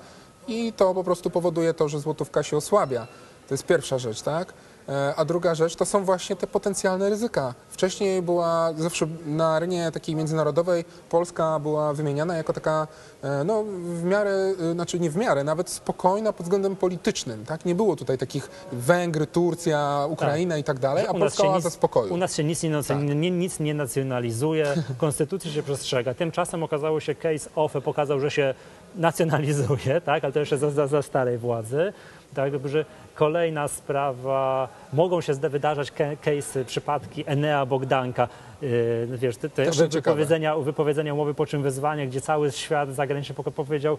i 0.48 0.74
to 0.74 0.94
po 0.94 1.04
prostu 1.04 1.30
powoduje 1.30 1.74
to, 1.74 1.90
że 1.90 2.00
złotówka 2.00 2.44
się 2.44 2.58
osłabia. 2.58 3.08
To 3.48 3.54
jest 3.54 3.66
pierwsza 3.66 4.00
rzecz, 4.00 4.22
tak? 4.22 4.54
E, 4.90 5.16
A 5.16 5.26
druga 5.26 5.56
rzecz 5.56 5.76
to 5.76 5.86
są 5.86 6.04
właśnie 6.06 6.36
te 6.36 6.48
potencjalne 6.48 7.10
ryzyka. 7.10 7.54
Wcześniej 7.70 8.22
była 8.22 8.74
zawsze 8.78 9.08
na 9.26 9.48
arenie 9.56 9.92
takiej 9.92 10.16
międzynarodowej 10.16 10.86
Polska 11.10 11.60
była 11.60 11.94
wymieniana 11.94 12.38
jako 12.38 12.54
taka, 12.54 12.88
e, 13.24 13.44
no 13.44 13.64
w 13.84 14.04
miarę, 14.04 14.54
e, 14.70 14.74
znaczy 14.74 15.00
nie 15.00 15.10
w 15.10 15.16
miarę, 15.18 15.44
nawet 15.44 15.70
spokojna 15.70 16.34
pod 16.34 16.44
względem 16.46 16.76
politycznym, 16.76 17.46
tak? 17.46 17.66
Nie 17.66 17.76
było 17.76 17.96
tutaj 17.96 18.18
takich 18.18 18.50
Węgry, 18.72 19.28
Turcja, 19.28 20.06
Ukraina 20.10 20.58
i 20.58 20.64
tak 20.64 20.80
dalej, 20.80 21.06
a 21.08 21.14
Polska 21.14 21.44
oaza 21.48 21.68
nic- 21.68 21.74
spokoju. 21.74 22.14
U 22.14 22.18
nas 22.18 22.36
się 22.36 22.44
nic 22.44 22.64
nie, 22.64 22.70
nac- 22.70 22.88
Tak. 22.88 22.98
nie, 23.04 23.32
nic 23.32 23.60
nie 23.60 23.74
nacjonalizuje, 23.74 24.74
konstytucja 24.98 25.52
się 25.52 25.64
przestrzega. 25.64 26.14
Tymczasem 26.14 26.64
okazało 26.64 27.00
się, 27.00 27.16
case 27.16 27.50
OFE 27.56 27.82
pokazał, 27.82 28.20
że 28.20 28.32
się 28.32 28.54
nacjonalizuje, 28.96 30.02
tak? 30.02 30.24
ale 30.24 30.34
to 30.34 30.40
jeszcze 30.40 30.58
za, 30.58 30.72
za, 30.72 30.88
za 30.88 31.02
starej 31.02 31.38
władzy. 31.38 31.94
Tak, 32.34 32.68
że 32.68 32.86
kolejna 33.16 33.68
sprawa, 33.68 34.68
mogą 34.94 35.22
się 35.22 35.34
wydarzać 35.34 35.92
case'y, 36.26 36.66
przypadki 36.66 37.24
Enea 37.28 37.66
Bogdanka, 37.66 38.28
yy, 38.62 39.08
wiesz, 39.18 39.38
te, 39.38 39.50
te 39.50 39.72
wypowiedzenia, 39.90 40.58
wypowiedzenia 40.58 41.14
umowy 41.14 41.34
po 41.34 41.46
czym 41.46 41.64
wezwania, 41.64 42.06
gdzie 42.06 42.22
cały 42.22 42.52
świat 42.52 42.96
zagraniczny 42.96 43.36
powiedział, 43.36 43.98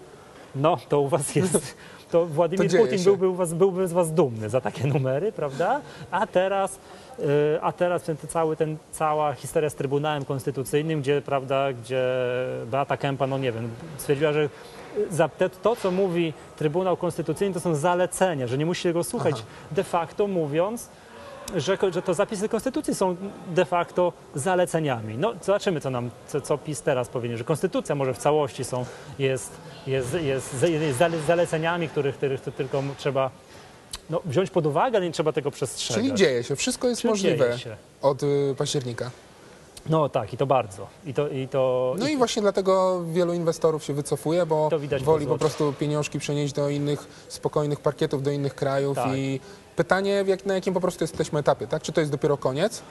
no 0.57 0.77
to 0.89 1.01
u 1.01 1.09
was 1.09 1.35
jest, 1.35 1.77
to 2.11 2.27
Władimir 2.27 2.71
To 2.71 2.77
Putin 2.77 3.05
byłby, 3.05 3.29
u 3.29 3.35
was, 3.35 3.55
byłby 3.55 3.89
z 3.89 3.93
was 3.93 4.13
dumny 4.13 4.49
za 4.49 4.61
takie 4.61 4.87
numery, 4.87 5.33
prawda? 5.33 5.81
A 6.11 6.27
teraz, 6.27 6.79
yy, 7.19 7.27
a 7.63 7.73
teraz 7.73 8.03
ten, 8.03 8.17
ten 8.17 8.31
cały, 8.31 8.57
ten, 8.57 8.77
cała 8.93 9.33
historia 9.33 9.71
z 9.71 9.75
Trybunałem 9.75 10.25
Konstytucyjnym, 10.25 11.01
gdzie, 11.01 11.23
prawda, 11.23 11.73
gdzie 11.73 12.05
Beata 12.67 12.97
Kępa, 12.97 13.27
no 13.27 13.39
nie 13.39 13.53
wiem, 13.53 13.71
stwierdziła, 13.99 14.33
że 14.33 14.49
za 15.11 15.29
te, 15.29 15.51
to, 15.51 15.77
co 15.77 15.91
mówi 15.91 16.33
Trybunał 16.57 16.97
Konstytucyjny, 16.97 17.55
to 17.55 17.61
są 17.61 17.75
zalecenia, 17.75 18.47
że 18.47 18.59
nie 18.59 18.67
musi 18.67 18.83
tego 18.83 19.05
słuchać. 19.05 19.43
De 19.71 19.85
facto 19.85 20.27
mówiąc, 20.27 20.89
że, 21.57 21.79
że 21.93 22.03
to 22.03 22.15
zapisy 22.15 22.49
Konstytucji 22.49 22.95
są 22.95 23.17
de 23.49 23.65
facto 23.65 24.13
zaleceniami. 24.35 25.19
No, 25.19 25.33
zobaczymy, 25.43 25.81
co 25.81 25.91
nam, 25.91 26.11
co, 26.29 26.41
co 26.41 26.59
PiS 26.59 26.83
teraz 26.83 27.09
powiedzie, 27.09 27.37
że 27.37 27.45
Konstytucja 27.45 27.95
może 27.95 28.15
w 28.15 28.19
całości 28.19 28.65
są, 28.65 28.85
jest, 29.19 29.51
jest, 29.87 30.15
jest, 30.15 30.63
jest 30.63 30.99
zale- 30.99 31.21
zaleceniami, 31.27 31.89
których, 31.89 32.17
których 32.17 32.41
to 32.41 32.53
tylko 32.53 32.83
trzeba 32.99 33.31
no, 34.11 34.21
wziąć 34.25 34.51
pod 34.51 34.67
uwagę, 34.67 34.97
ale 34.99 35.07
nie 35.07 35.13
trzeba 35.13 35.33
tego 35.33 35.51
przestrzegać. 35.51 36.05
Czyli 36.05 36.15
dzieje 36.15 36.45
się, 36.45 36.57
wszystko 36.57 36.89
jest 36.89 37.01
Czyli 37.01 37.11
możliwe 37.11 37.59
od 38.03 38.23
y, 38.23 38.55
października. 38.59 39.11
No 39.89 40.09
tak, 40.09 40.33
i 40.33 40.37
to 40.37 40.47
bardzo. 40.47 40.87
I 41.07 41.15
to, 41.15 41.29
i 41.29 41.49
to, 41.49 41.95
No 41.99 42.09
i 42.09 42.17
właśnie 42.17 42.43
dlatego 42.43 43.05
wielu 43.05 43.35
inwestorów 43.35 43.85
się 43.85 43.95
wycofuje, 43.95 44.47
bo 44.47 44.69
woli 45.05 45.27
po 45.27 45.39
prostu 45.39 45.73
pieniążki 45.73 46.19
przenieść 46.19 46.53
do 46.55 46.69
innych 46.69 47.07
spokojnych 47.29 47.81
parkietów, 47.81 48.23
do 48.23 48.31
innych 48.31 48.55
krajów 48.55 48.97
Tak. 48.97 49.17
i 49.17 49.41
pytanie, 49.77 50.25
jak, 50.27 50.47
na 50.47 50.55
jakim 50.55 50.75
po 50.75 50.81
prostu 50.81 51.05
jesteśmy 51.05 51.39
etapie, 51.39 51.67
tak? 51.67 51.83
Czy 51.83 51.93
to 51.93 52.01
jest 52.01 52.13
dopiero 52.13 52.37
koniec, 52.37 52.83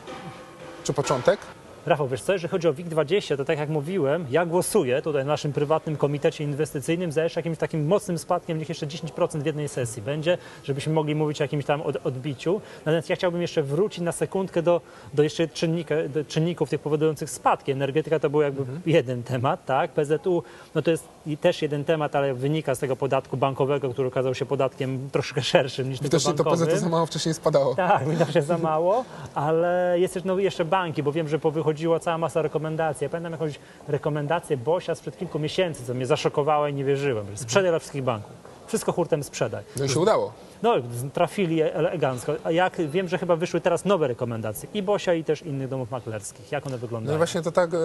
czy 0.84 0.94
początek? 0.94 1.40
Rafał, 1.86 2.08
wiesz 2.08 2.22
co, 2.22 2.34
jeżeli 2.34 2.52
chodzi 2.52 2.68
o 2.68 2.74
WIG20, 2.74 3.38
to 3.38 3.46
tak 3.46 3.60
jak 3.60 3.70
mówiłem, 3.70 4.26
ja 4.30 4.46
głosuję 4.46 5.02
tutaj 5.02 5.24
w 5.24 5.28
naszym 5.28 5.54
prywatnym 5.54 5.96
komitecie 5.98 6.44
inwestycyjnym 6.44 7.12
za 7.12 7.24
jeszcze 7.24 7.40
jakimś 7.40 7.58
takim 7.58 7.88
mocnym 7.88 8.18
spadkiem, 8.18 8.58
niech 8.58 8.70
jeszcze 8.70 8.88
10% 8.88 9.42
w 9.42 9.46
jednej 9.46 9.70
sesji 9.70 10.02
będzie, 10.02 10.38
żebyśmy 10.64 10.94
mogli 10.94 11.16
mówić 11.16 11.42
o 11.42 11.44
jakimś 11.44 11.66
tam 11.66 11.82
od, 11.82 11.98
odbiciu. 12.04 12.62
Natomiast 12.86 13.10
ja 13.10 13.16
chciałbym 13.16 13.42
jeszcze 13.42 13.64
wrócić 13.64 14.00
na 14.04 14.12
sekundkę 14.12 14.62
do, 14.62 14.82
do 15.14 15.24
jeszcze 15.24 15.48
czynnika, 15.48 15.96
do 16.10 16.26
czynników 16.26 16.70
tych 16.70 16.82
powodujących 16.82 17.30
spadki. 17.30 17.72
Energetyka 17.72 18.20
to 18.20 18.30
był 18.30 18.42
jakby 18.42 18.62
Mhm. 18.62 18.82
jeden 18.86 19.24
temat, 19.24 19.66
tak? 19.66 19.92
PZU, 19.92 20.44
no 20.76 20.82
to 20.82 20.92
jest 20.92 21.08
też 21.42 21.62
jeden 21.62 21.84
temat, 21.84 22.16
ale 22.16 22.34
wynika 22.34 22.76
z 22.76 22.80
tego 22.80 22.96
podatku 22.96 23.38
bankowego, 23.38 23.90
który 23.90 24.08
okazał 24.08 24.36
się 24.36 24.46
podatkiem 24.46 25.10
troszkę 25.12 25.42
szerszym 25.42 25.90
niż 25.90 26.00
tylko 26.00 26.10
Widocznie 26.18 26.34
to 26.34 26.44
bankowym. 26.44 26.68
PZU 26.68 26.78
za 26.84 26.90
mało 26.90 27.06
wcześniej 27.06 27.34
spadało. 27.34 27.76
Tak, 27.76 28.04
się 28.34 28.42
za 28.42 28.58
mało, 28.58 29.06
ale 29.36 29.96
jest 30.00 30.14
też 30.14 30.24
no, 30.24 30.40
jeszcze 30.40 30.66
banki, 30.66 31.04
bo 31.04 31.12
wiem, 31.12 31.28
że 31.28 31.40
powychodziła 31.74 32.00
cała 32.00 32.18
masa 32.18 32.42
rekomendacji. 32.42 33.06
Ja 33.06 33.10
pamiętam 33.10 33.32
jakąś 33.32 33.60
rekomendację 33.88 34.58
Bosia 34.58 34.96
sprzed 34.96 35.18
kilku 35.18 35.40
miesięcy, 35.40 35.86
co 35.86 35.94
mnie 35.94 36.06
zaszokowało 36.06 36.68
i 36.68 36.74
nie 36.74 36.84
wierzyłem. 36.86 37.26
że 37.32 37.38
Sprzedaj 37.38 37.72
dla 37.72 37.80
wszystkich 37.80 38.04
banków. 38.04 38.32
Wszystko 38.68 38.92
hurtem 38.92 39.24
sprzedaj. 39.24 39.64
No 39.78 39.86
i 39.86 39.90
się 39.90 40.00
udało. 40.00 40.32
No, 40.64 40.74
trafili 41.14 41.62
elegancko. 41.62 42.34
A 42.44 42.52
jak 42.52 42.76
wiem, 42.90 43.08
że 43.08 43.18
chyba 43.18 43.36
wyszły 43.36 43.62
teraz 43.62 43.86
nowe 43.86 44.08
rekomendacje 44.08 44.70
i 44.74 44.82
Bosia, 44.84 45.14
i 45.14 45.24
też 45.24 45.42
innych 45.42 45.68
domów 45.70 45.92
maklerskich. 45.92 46.52
Jak 46.52 46.66
one 46.66 46.76
No 46.76 46.80
wyglądają? 46.82 47.16
i 47.16 47.18
właśnie 47.18 47.42
to 47.42 47.52
tak 47.52 47.70
e, 47.74 47.78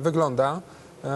wygląda, 0.00 0.60
e, 1.04 1.08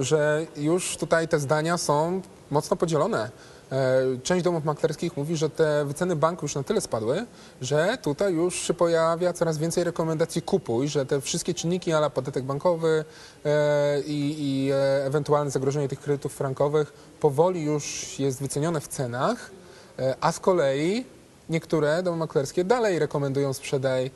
że 0.00 0.46
już 0.56 0.96
tutaj 0.96 1.28
te 1.28 1.38
zdania 1.38 1.78
są 1.78 2.20
mocno 2.50 2.76
podzielone. 2.76 3.30
E, 3.72 4.02
część 4.22 4.44
domów 4.44 4.64
maklerskich 4.64 5.16
mówi, 5.16 5.36
że 5.36 5.50
te 5.50 5.84
wyceny 5.84 6.16
banku 6.16 6.44
już 6.44 6.54
na 6.54 6.62
tyle 6.62 6.80
spadły, 6.80 7.26
że 7.60 7.98
tutaj 8.02 8.34
już 8.34 8.54
się 8.54 8.74
pojawia 8.74 9.32
coraz 9.32 9.58
więcej 9.58 9.84
rekomendacji 9.84 10.42
kupuj, 10.42 10.88
że 10.88 11.06
te 11.06 11.20
wszystkie 11.20 11.54
czynniki, 11.54 11.92
ale 11.92 12.10
podatek 12.10 12.44
bankowy 12.44 13.04
e, 13.44 14.00
i, 14.00 14.36
i 14.38 14.70
e, 14.72 15.04
ewentualne 15.06 15.50
zagrożenie 15.50 15.88
tych 15.88 16.00
kredytów 16.00 16.34
frankowych 16.34 16.92
powoli 17.20 17.64
już 17.64 18.14
jest 18.18 18.40
wycenione 18.40 18.80
w 18.80 18.88
cenach, 18.88 19.50
a 20.20 20.32
z 20.32 20.40
kolei 20.40 21.06
niektóre 21.48 22.02
domy 22.02 22.16
maklerskie 22.16 22.64
dalej 22.64 22.98
rekomendują 22.98 23.52
sprzedaj 23.52 24.10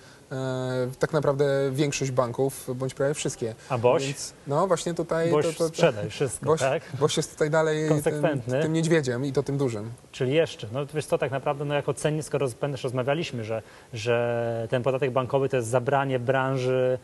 tak 0.99 1.12
naprawdę 1.12 1.70
większość 1.72 2.10
banków, 2.10 2.70
bądź 2.76 2.94
prawie 2.94 3.14
wszystkie. 3.14 3.54
A 3.68 3.78
Boś? 3.78 4.06
Więc, 4.06 4.34
no 4.46 4.66
właśnie 4.66 4.94
tutaj... 4.94 5.30
Boś 5.30 5.46
to, 5.46 5.52
to, 5.52 5.58
to, 5.58 5.68
sprzedaj 5.68 6.10
wszystko, 6.10 6.46
Boś, 6.46 6.60
tak? 6.60 6.82
Boś 7.00 7.16
jest 7.16 7.32
tutaj 7.32 7.50
dalej 7.50 7.88
tym, 7.88 8.62
tym 8.62 8.72
niedźwiedziem 8.72 9.25
i 9.25 9.32
to 9.32 9.42
tym 9.42 9.58
dużym. 9.58 9.90
Czyli 10.12 10.34
jeszcze, 10.34 10.66
no 10.72 10.87
wiesz 10.94 11.06
co, 11.06 11.18
tak 11.18 11.30
naprawdę 11.30 11.64
no 11.64 11.75
jako 11.75 11.94
cennik, 11.94 12.25
skoro 12.25 12.49
też 12.49 12.84
rozmawialiśmy, 12.84 13.44
że, 13.44 13.62
że 13.92 14.66
ten 14.70 14.82
podatek 14.82 15.10
bankowy 15.10 15.49
to 15.49 15.56
jest 15.56 15.68
zabranie 15.68 16.18
branży 16.18 16.99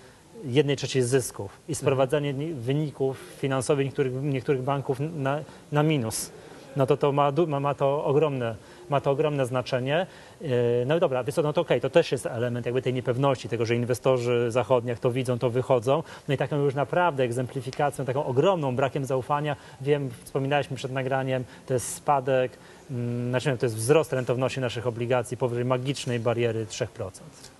jednej 0.44 0.76
trzeciej 0.76 1.02
zysków 1.02 1.60
i 1.68 1.74
sprowadzanie 1.74 2.32
ni- 2.34 2.54
wyników 2.54 3.18
finansowych 3.38 3.86
niektórych, 3.86 4.12
niektórych 4.22 4.62
banków 4.62 4.98
na, 5.00 5.40
na 5.72 5.82
minus, 5.82 6.30
no 6.76 6.86
to 6.86 6.96
to 6.96 7.12
ma, 7.12 7.32
ma, 7.46 7.60
ma 7.60 7.74
to 7.74 8.04
ogromne 8.04 8.54
ma 8.90 9.00
to 9.00 9.10
ogromne 9.10 9.46
znaczenie. 9.46 10.06
Yy, 10.40 10.48
No 10.86 11.00
dobra, 11.00 11.24
wiesz 11.24 11.36
no 11.36 11.52
to 11.52 11.60
okej, 11.60 11.80
to 11.80 11.90
też 11.90 12.12
jest 12.12 12.26
element 12.26 12.66
jakby 12.66 12.82
tej 12.82 12.94
niepewności, 12.94 13.48
tego, 13.48 13.66
że 13.66 13.76
inwestorzy 13.76 14.50
zachodni 14.50 14.90
jak 14.90 14.98
to 14.98 15.10
widzą, 15.10 15.38
to 15.38 15.50
wychodzą. 15.50 16.02
No 16.28 16.34
i 16.34 16.36
taką 16.36 16.56
już 16.56 16.74
naprawdę 16.74 17.22
egzemplifikacją, 17.22 18.04
taką 18.04 18.24
ogromną 18.24 18.76
brakiem 18.76 19.04
zaufania, 19.04 19.56
wiem, 19.80 20.10
wspominaliśmy 20.24 20.76
przed 20.76 20.92
nagraniem, 20.92 21.44
to 21.66 21.74
jest 21.74 21.94
spadek, 21.94 22.52
mm, 22.90 23.30
znaczy 23.30 23.58
to 23.58 23.66
jest 23.66 23.76
wzrost 23.76 24.12
rentowności 24.12 24.60
naszych 24.60 24.86
obligacji 24.86 25.36
powyżej 25.36 25.64
magicznej 25.64 26.20
bariery 26.20 26.66
3%. 26.66 26.86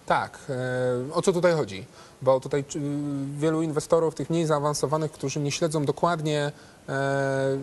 Tak, 0.06 0.38
e, 0.48 1.14
o 1.14 1.22
co 1.22 1.32
tutaj 1.32 1.52
chodzi? 1.52 1.84
Bo 2.22 2.40
tutaj 2.40 2.64
czy, 2.64 2.80
wielu 3.38 3.62
inwestorów, 3.62 4.14
tych 4.14 4.30
mniej 4.30 4.46
zaawansowanych, 4.46 5.12
którzy 5.12 5.40
nie 5.40 5.52
śledzą 5.52 5.84
dokładnie 5.84 6.52
e, 6.88 7.58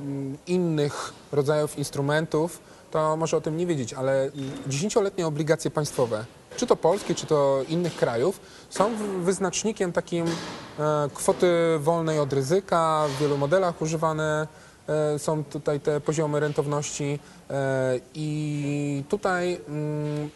innych 0.47 1.13
rodzajów 1.31 1.77
instrumentów, 1.77 2.59
to 2.93 3.17
może 3.17 3.37
o 3.37 3.41
tym 3.41 3.57
nie 3.57 3.67
wiedzieć, 3.67 3.93
ale 3.93 4.31
dziesięcioletnie 4.67 5.27
obligacje 5.27 5.71
państwowe, 5.71 6.25
czy 6.57 6.67
to 6.67 6.75
polskie, 6.75 7.15
czy 7.15 7.25
to 7.25 7.63
innych 7.69 7.95
krajów, 7.95 8.39
są 8.69 8.91
wyznacznikiem 9.23 9.91
takim 9.91 10.25
e, 10.25 11.09
kwoty 11.13 11.47
wolnej 11.79 12.19
od 12.19 12.33
ryzyka, 12.33 13.05
w 13.07 13.21
wielu 13.21 13.37
modelach 13.37 13.81
używane 13.81 14.47
e, 14.87 15.19
są 15.19 15.43
tutaj 15.43 15.79
te 15.79 16.01
poziomy 16.01 16.39
rentowności 16.39 17.19
e, 17.49 17.99
i 18.13 19.03
tutaj 19.09 19.59
mm, 19.67 20.29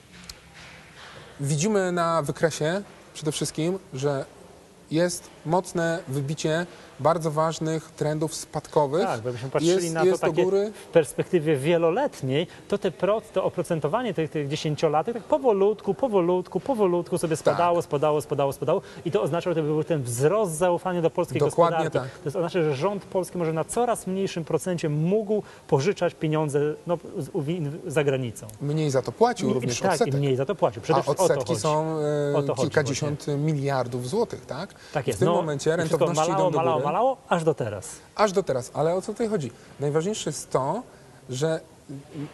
widzimy 1.39 1.91
na 1.91 2.21
wykresie 2.21 2.81
przede 3.13 3.31
wszystkim, 3.31 3.79
że 3.93 4.25
jest 4.91 5.29
mocne 5.47 5.99
wybicie 6.07 6.65
bardzo 6.99 7.31
ważnych 7.31 7.91
trendów 7.91 8.35
spadkowych. 8.35 9.05
Tak, 9.05 9.21
bo 9.21 9.27
jakbyśmy 9.27 9.49
patrzyli 9.49 9.73
jest 9.73 9.93
na 9.93 10.17
to 10.17 10.33
góry. 10.33 10.71
w 10.73 10.91
perspektywie 10.91 11.55
wieloletniej, 11.55 12.47
to 12.67 12.77
te 12.77 12.91
pro, 12.91 13.21
to 13.33 13.43
oprocentowanie 13.43 14.13
tych, 14.13 14.31
tych 14.31 14.47
dziesięciolatek 14.47 15.13
tak 15.13 15.23
powolutku, 15.23 15.93
powolutku, 15.93 16.59
powolutku 16.59 17.17
sobie 17.17 17.35
spadało, 17.35 17.81
spadało, 17.81 18.21
spadało, 18.21 18.53
spadało 18.53 18.81
i 19.05 19.11
to 19.11 19.21
oznacza, 19.21 19.49
że 19.49 19.55
to 19.55 19.61
był 19.61 19.83
ten 19.83 20.03
wzrost 20.03 20.51
zaufania 20.51 21.01
do 21.01 21.09
polskiej 21.09 21.39
Dokładnie 21.39 21.77
gospodarki. 21.77 22.09
tak. 22.11 22.19
To 22.19 22.25
jest 22.25 22.37
oznacza, 22.37 22.61
że 22.61 22.75
rząd 22.75 23.05
polski 23.05 23.37
może 23.37 23.53
na 23.53 23.63
coraz 23.63 24.07
mniejszym 24.07 24.45
procencie 24.45 24.89
mógł 24.89 25.43
pożyczać 25.67 26.13
pieniądze 26.13 26.59
no, 26.87 26.97
za 27.87 28.03
granicą. 28.03 28.47
Mniej 28.61 28.91
za 28.91 29.01
to 29.01 29.11
płacił, 29.11 29.49
I, 29.49 29.53
również 29.53 29.79
tak, 29.79 29.91
odsetek. 29.91 30.13
i 30.13 30.17
mniej 30.17 30.35
za 30.35 30.45
to 30.45 30.55
płacił. 30.55 30.81
Przede 30.81 30.99
A 30.99 31.01
wszystkim 31.01 31.25
o 31.25 31.27
to 31.27 31.33
odsetki 31.33 31.55
są 31.55 31.99
e, 31.99 32.33
chodzi 32.33 32.53
kilkadziesiąt 32.61 33.25
miliardów 33.27 34.09
złotych, 34.09 34.45
tak? 34.45 34.73
Tak 34.93 35.07
jest. 35.07 35.19
W 35.19 35.19
tym 35.19 35.27
no, 35.27 35.36
momencie 35.41 35.75
rentowności 35.75 36.31
malało, 36.31 36.39
idą 36.39 36.51
do 36.51 36.57
malało, 36.57 36.77
góry. 36.77 36.85
malało, 36.85 37.17
aż 37.29 37.43
do 37.43 37.53
teraz. 37.53 37.89
Aż 38.15 38.31
do 38.31 38.43
teraz. 38.43 38.71
Ale 38.73 38.95
o 38.95 39.01
co 39.01 39.11
tutaj 39.11 39.27
chodzi? 39.27 39.51
Najważniejsze 39.79 40.29
jest 40.29 40.51
to, 40.51 40.83
że 41.29 41.59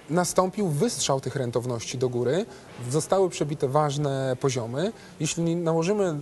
nastąpił 0.09 0.67
wystrzał 0.67 1.21
tych 1.21 1.35
rentowności 1.35 1.97
do 1.97 2.09
góry, 2.09 2.45
zostały 2.89 3.29
przebite 3.29 3.67
ważne 3.67 4.37
poziomy. 4.39 4.91
Jeśli 5.19 5.55
nałożymy 5.55 6.19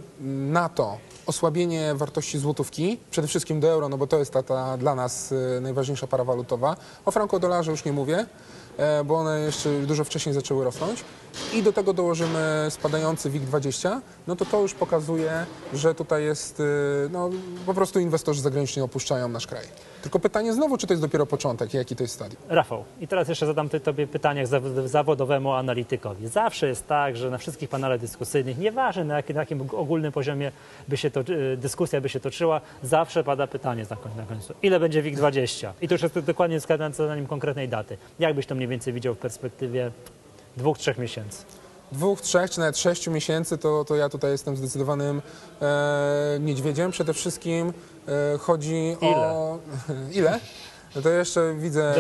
na 0.52 0.70
to 0.70 0.98
osłabienie 1.26 1.96
wartości 1.96 2.40
złotówki, 2.40 2.98
przede 3.12 3.28
wszystkim 3.28 3.60
do 3.60 3.68
euro, 3.68 3.90
no 3.90 3.98
bo 3.98 4.08
to 4.08 4.20
jest 4.20 4.34
ta, 4.34 4.44
ta 4.44 4.78
dla 4.78 4.96
nas 4.96 5.32
y, 5.32 5.62
najważniejsza 5.62 6.08
para 6.08 6.24
walutowa, 6.24 6.76
o 7.06 7.12
franko-dolarze 7.12 7.72
już 7.72 7.86
nie 7.86 7.94
mówię, 7.94 8.26
bo 9.06 9.16
one 9.16 9.40
jeszcze 9.40 9.80
dużo 9.80 10.04
wcześniej 10.04 10.36
zaczęły 10.36 10.64
rosnąć 10.64 11.04
i 11.54 11.64
do 11.64 11.74
tego 11.74 11.94
dołożymy 11.94 12.68
spadający 12.70 13.32
WIG20, 13.32 14.02
no 14.28 14.36
to 14.36 14.46
to 14.46 14.62
już 14.62 14.74
pokazuje, 14.74 15.46
że 15.74 15.96
tutaj 15.96 16.24
jest, 16.24 16.60
y, 16.60 16.64
no 17.12 17.30
po 17.66 17.74
prostu 17.74 18.00
inwestorzy 18.00 18.42
zagraniczni 18.42 18.82
opuszczają 18.82 19.28
nasz 19.28 19.48
kraj. 19.48 19.66
Tylko 20.02 20.20
pytanie 20.20 20.54
znowu, 20.54 20.78
czy 20.78 20.88
to 20.88 20.94
jest 20.94 21.02
dopiero 21.04 21.26
początek 21.26 21.74
jaki 21.74 21.96
to 21.96 22.04
jest 22.04 22.14
stadium? 22.14 22.42
Rafał, 22.50 22.84
i 23.02 23.08
teraz 23.08 23.30
jeszcze 23.30 23.46
zadam 23.46 23.70
ty, 23.70 23.80
Tobie 23.80 24.08
pytanie 24.08 24.44
zawodowemu 24.86 25.52
analitykowi. 25.54 26.28
Zawsze 26.28 26.68
jest 26.68 26.88
tak, 26.88 27.18
że 27.18 27.30
na 27.30 27.38
wszystkich 27.38 27.70
panelach 27.70 28.00
dyskusyjnych, 28.00 28.58
nieważne 28.58 29.04
na, 29.04 29.16
jakim- 29.22 29.36
na 29.36 29.40
jakim 29.42 29.62
ogólnym 29.72 30.12
poziomie 30.12 30.52
by 30.88 30.98
się 30.98 31.12
to, 31.12 31.20
y, 31.22 31.58
dyskusja 31.58 32.02
by 32.02 32.10
się 32.10 32.20
toczyła, 32.20 32.62
zawsze 32.84 33.24
pada 33.24 33.48
pytanie. 33.48 33.86
Na 34.18 34.26
końcu. 34.26 34.54
Ile 34.64 34.80
będzie 34.80 35.04
WIG20? 35.04 35.72
I 35.82 35.88
to 35.88 35.94
już 35.94 36.02
jest 36.02 36.20
dokładnie 36.20 36.60
wskazane 36.60 36.96
na 37.08 37.16
nim 37.16 37.28
konkretnej 37.28 37.70
daty. 37.70 37.98
Jak 38.20 38.36
byś 38.36 38.46
to 38.46 38.56
mniej 38.56 38.68
więcej 38.68 38.94
widział 38.94 39.14
w 39.16 39.18
perspektywie 39.18 39.92
dwóch, 40.58 40.78
trzech 40.78 40.98
miesięcy? 40.98 41.46
Dwóch, 41.92 42.22
trzech 42.22 42.52
czy 42.52 42.60
nawet 42.60 42.78
sześciu 42.78 43.12
miesięcy, 43.12 43.58
to, 43.58 43.86
to 43.86 43.96
ja 43.96 44.10
tutaj 44.10 44.32
jestem 44.32 44.58
zdecydowanym 44.58 45.22
e, 45.62 46.38
niedźwiedziem. 46.40 46.92
Przede 46.92 47.14
wszystkim 47.14 47.74
e, 48.08 48.38
chodzi 48.38 48.98
o... 49.02 49.58
Ile? 50.14 50.40
No 50.96 51.02
to 51.02 51.10
jeszcze 51.10 51.56
widzę 51.58 51.96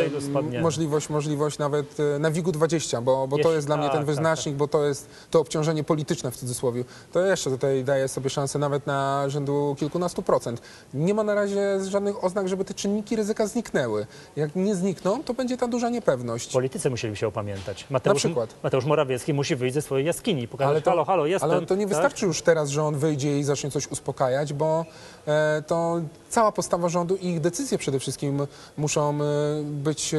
możliwość, 0.62 1.10
możliwość 1.10 1.57
nawet 1.57 2.00
e, 2.00 2.19
na 2.19 2.31
WIG-u 2.31 2.51
20, 2.51 3.01
bo, 3.01 3.27
bo 3.27 3.38
to 3.38 3.53
jest 3.53 3.67
dla 3.67 3.77
mnie 3.77 3.86
tak, 3.86 3.93
ten 3.93 4.01
tak, 4.01 4.07
wyznacznik, 4.07 4.55
bo 4.55 4.67
to 4.67 4.86
jest 4.86 5.10
to 5.31 5.39
obciążenie 5.39 5.83
polityczne 5.83 6.31
w 6.31 6.38
cudzysłowie. 6.38 6.83
To 7.12 7.25
jeszcze 7.25 7.50
tutaj 7.50 7.83
daje 7.83 8.07
sobie 8.07 8.29
szansę 8.29 8.60
nawet 8.60 8.88
na 8.88 9.29
rzędu 9.29 9.75
kilkunastu 9.79 10.21
procent. 10.21 10.62
Nie 10.93 11.13
ma 11.13 11.24
na 11.24 11.36
razie 11.36 11.86
żadnych 11.89 12.24
oznak, 12.24 12.48
żeby 12.48 12.65
te 12.65 12.74
czynniki 12.74 13.15
ryzyka 13.15 13.48
zniknęły. 13.48 14.07
Jak 14.36 14.55
nie 14.55 14.75
znikną, 14.75 15.24
to 15.24 15.33
będzie 15.33 15.57
ta 15.57 15.67
duża 15.67 15.89
niepewność. 15.89 16.53
Politycy 16.53 16.89
musieli 16.89 17.15
się 17.15 17.27
opamiętać. 17.27 17.86
Mateusz, 17.89 18.17
przykład. 18.17 18.55
Mateusz 18.63 18.86
Morawiecki 18.86 19.33
musi 19.33 19.55
wyjść 19.55 19.74
ze 19.74 19.81
swojej 19.81 20.05
jaskini 20.05 20.48
pokazać, 20.48 20.71
Ale 20.71 20.81
to- 20.81 20.91
halo, 20.91 21.05
halo, 21.05 21.25
jestem. 21.25 21.51
Ale 21.51 21.65
to 21.65 21.75
nie 21.75 21.86
tak? 21.86 21.89
wystarczy 21.89 22.25
już 22.25 22.41
teraz, 22.41 22.69
że 22.69 22.83
on 22.83 22.95
wyjdzie 22.95 23.39
i 23.39 23.43
zacznie 23.43 23.71
coś 23.71 23.88
uspokajać, 23.88 24.53
bo 24.53 24.86
e, 25.27 25.63
to 25.67 26.01
cała 26.29 26.51
postawa 26.51 26.89
rządu 26.89 27.15
i 27.15 27.27
ich 27.27 27.41
decyzje 27.41 27.77
przede 27.77 28.00
wszystkim 28.00 28.48
muszą 28.81 29.21
e, 29.21 29.63
być, 29.63 30.13
e, 30.13 30.17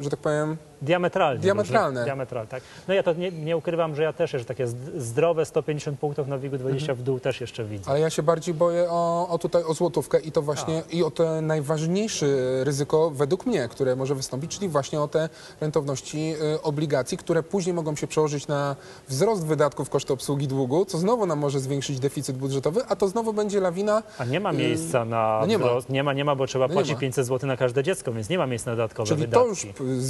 że 0.00 0.10
tak 0.10 0.20
powiem, 0.20 0.56
diametralnie. 0.82 1.40
Diametralne. 1.40 1.88
Różne, 2.00 2.04
diametralne, 2.04 2.48
tak. 2.48 2.62
No 2.88 2.94
ja 2.94 3.02
to 3.02 3.12
nie, 3.12 3.30
nie 3.32 3.56
ukrywam, 3.56 3.94
że 3.96 4.02
ja 4.02 4.12
też 4.12 4.32
jeszcze 4.32 4.48
takie 4.48 4.66
zd- 4.66 5.00
zdrowe 5.00 5.44
150 5.44 5.98
punktów 6.00 6.28
na 6.28 6.38
WIG 6.38 6.56
20 6.56 6.94
w 6.94 7.02
dół 7.02 7.20
też 7.20 7.40
jeszcze 7.40 7.64
widzę. 7.64 7.90
Ale 7.90 8.00
ja 8.00 8.10
się 8.10 8.22
bardziej 8.22 8.54
boję 8.54 8.86
o, 8.90 9.28
o 9.28 9.38
tutaj 9.38 9.62
o 9.64 9.74
złotówkę 9.74 10.20
i 10.20 10.32
to 10.32 10.42
właśnie 10.42 10.82
i 10.90 11.02
o 11.04 11.10
te 11.10 11.40
najważniejsze 11.40 12.26
ryzyko 12.64 13.10
według 13.10 13.46
mnie, 13.46 13.68
które 13.68 13.96
może 13.96 14.14
wystąpić, 14.14 14.54
czyli 14.54 14.68
właśnie 14.68 15.00
o 15.00 15.08
te 15.08 15.28
rentowności 15.60 16.34
y, 16.54 16.62
obligacji, 16.62 17.18
które 17.18 17.42
później 17.42 17.74
mogą 17.74 17.96
się 17.96 18.06
przełożyć 18.06 18.48
na 18.48 18.76
wzrost 19.08 19.46
wydatków 19.46 19.90
kosztu 19.90 20.14
obsługi 20.14 20.48
długu, 20.48 20.84
co 20.84 20.98
znowu 20.98 21.26
nam 21.26 21.38
może 21.38 21.60
zwiększyć 21.60 21.98
deficyt 22.00 22.36
budżetowy, 22.36 22.80
a 22.88 22.96
to 22.96 23.08
znowu 23.08 23.32
będzie 23.32 23.60
lawina. 23.60 24.02
A 24.18 24.24
nie 24.24 24.40
ma 24.40 24.52
miejsca 24.52 25.04
na 25.04 25.38
no 25.40 25.46
nie 25.46 25.58
ma. 25.58 25.64
wzrost. 25.64 25.88
Nie 25.88 26.02
ma, 26.02 26.12
nie 26.12 26.24
ma, 26.24 26.34
bo 26.36 26.46
trzeba 26.46 26.68
No 26.68 26.74
płacić 26.74 26.92
ma. 26.94 26.98
500 27.00 27.26
zł 27.26 27.48
na 27.48 27.56
każde 27.56 27.82
dziecko, 27.82 28.12
więc 28.12 28.28
nie 28.28 28.38
ma 28.38 28.46
miejsca 28.46 28.70
na 28.70 28.76
dodatkowe 28.76 29.08
Czyli 29.08 29.20
wydatki. 29.20 29.44
to 29.44 29.48
już 29.48 29.66
p- 29.66 30.00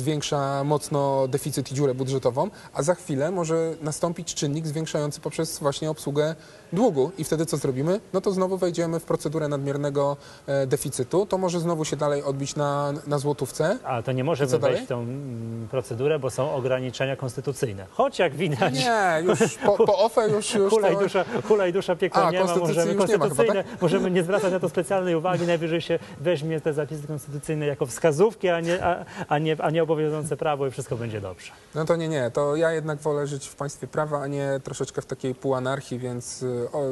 mocno 0.65 1.29
deficyt 1.29 1.73
i 1.73 1.75
dziurę 1.75 1.95
budżetową, 1.95 2.51
a 2.75 2.83
za 2.83 2.95
chwilę 2.95 3.31
może 3.31 3.75
nastąpić 3.81 4.35
czynnik 4.35 4.67
zwiększający 4.67 5.21
poprzez 5.21 5.59
właśnie 5.59 5.91
obsługę 5.91 6.35
długu 6.73 7.11
i 7.19 7.25
wtedy 7.25 7.47
co 7.47 7.57
zrobimy? 7.57 8.01
No 8.13 8.21
to 8.21 8.33
znowu 8.33 8.57
wejdziemy 8.57 9.01
w 9.01 9.05
procedurę 9.05 9.49
nadmiernego 9.49 10.17
e, 10.47 10.67
deficytu, 10.67 11.27
to 11.27 11.39
może 11.39 11.61
znowu 11.61 11.85
się 11.85 11.97
dalej 11.97 12.23
odbić 12.23 12.57
na, 12.57 12.93
na 13.07 13.19
złotówce. 13.19 13.79
Ale 13.85 14.03
to 14.03 14.13
nie 14.13 14.25
możemy 14.25 14.51
co 14.51 14.59
wejść 14.59 14.83
w 14.83 14.87
tą 14.87 15.01
mm, 15.01 15.69
procedurę, 15.71 16.19
bo 16.19 16.31
są 16.31 16.53
ograniczenia 16.53 17.17
konstytucyjne. 17.17 17.87
Choć 17.91 18.19
jak 18.19 18.35
widać, 18.35 18.75
Nie, 18.75 19.23
już 19.25 19.39
po, 19.67 19.87
po 19.87 19.99
OFE 19.99 20.29
już, 20.29 20.55
już 20.55 20.71
Hulaj 20.71 20.95
to... 20.95 21.01
dusza, 21.01 21.25
hulaj 21.49 21.73
dusza 21.73 21.97
piekła 21.97 22.25
A, 22.25 22.31
nie 22.31 22.45
ma, 22.45 22.57
możemy 22.57 22.93
już 22.93 23.09
nie 23.09 23.17
ma 23.19 23.29
tak? 23.29 23.29
konstytucyjne, 23.29 23.65
możemy 23.81 24.11
nie 24.11 24.23
zwracać 24.23 24.53
na 24.53 24.61
to 24.61 24.69
specjalnej 24.69 25.15
uwagi, 25.15 25.47
najwyżej 25.47 25.81
się 25.81 25.99
weźmie 26.21 26.61
te 26.61 26.73
zapisy 26.73 27.07
konstytucyjne 27.07 27.67
jako 27.67 27.87
wskazówki, 27.87 28.49
a 28.49 28.61
nie, 28.61 28.85
a, 28.85 29.05
a 29.29 29.39
nie, 29.39 29.57
a 29.63 29.71
nie 29.71 29.83
obowiązujące 29.83 30.37
prawo 30.37 30.50
i 30.67 30.71
wszystko 30.71 30.97
będzie 30.97 31.21
dobrze. 31.21 31.53
No 31.75 31.85
to 31.85 31.97
nie, 31.97 32.09
nie, 32.09 32.31
to 32.31 32.57
ja 32.57 32.73
jednak 32.73 32.99
wolę 32.99 33.27
żyć 33.27 33.47
w 33.47 33.57
państwie 33.57 33.87
prawa, 33.87 34.21
a 34.21 34.27
nie 34.27 34.61
troszeczkę 34.65 35.03
w 35.03 35.07
takiej 35.07 35.35
półanarchii, 35.35 35.99
więc 35.99 36.43
y, 36.43 36.69
o, 36.73 36.83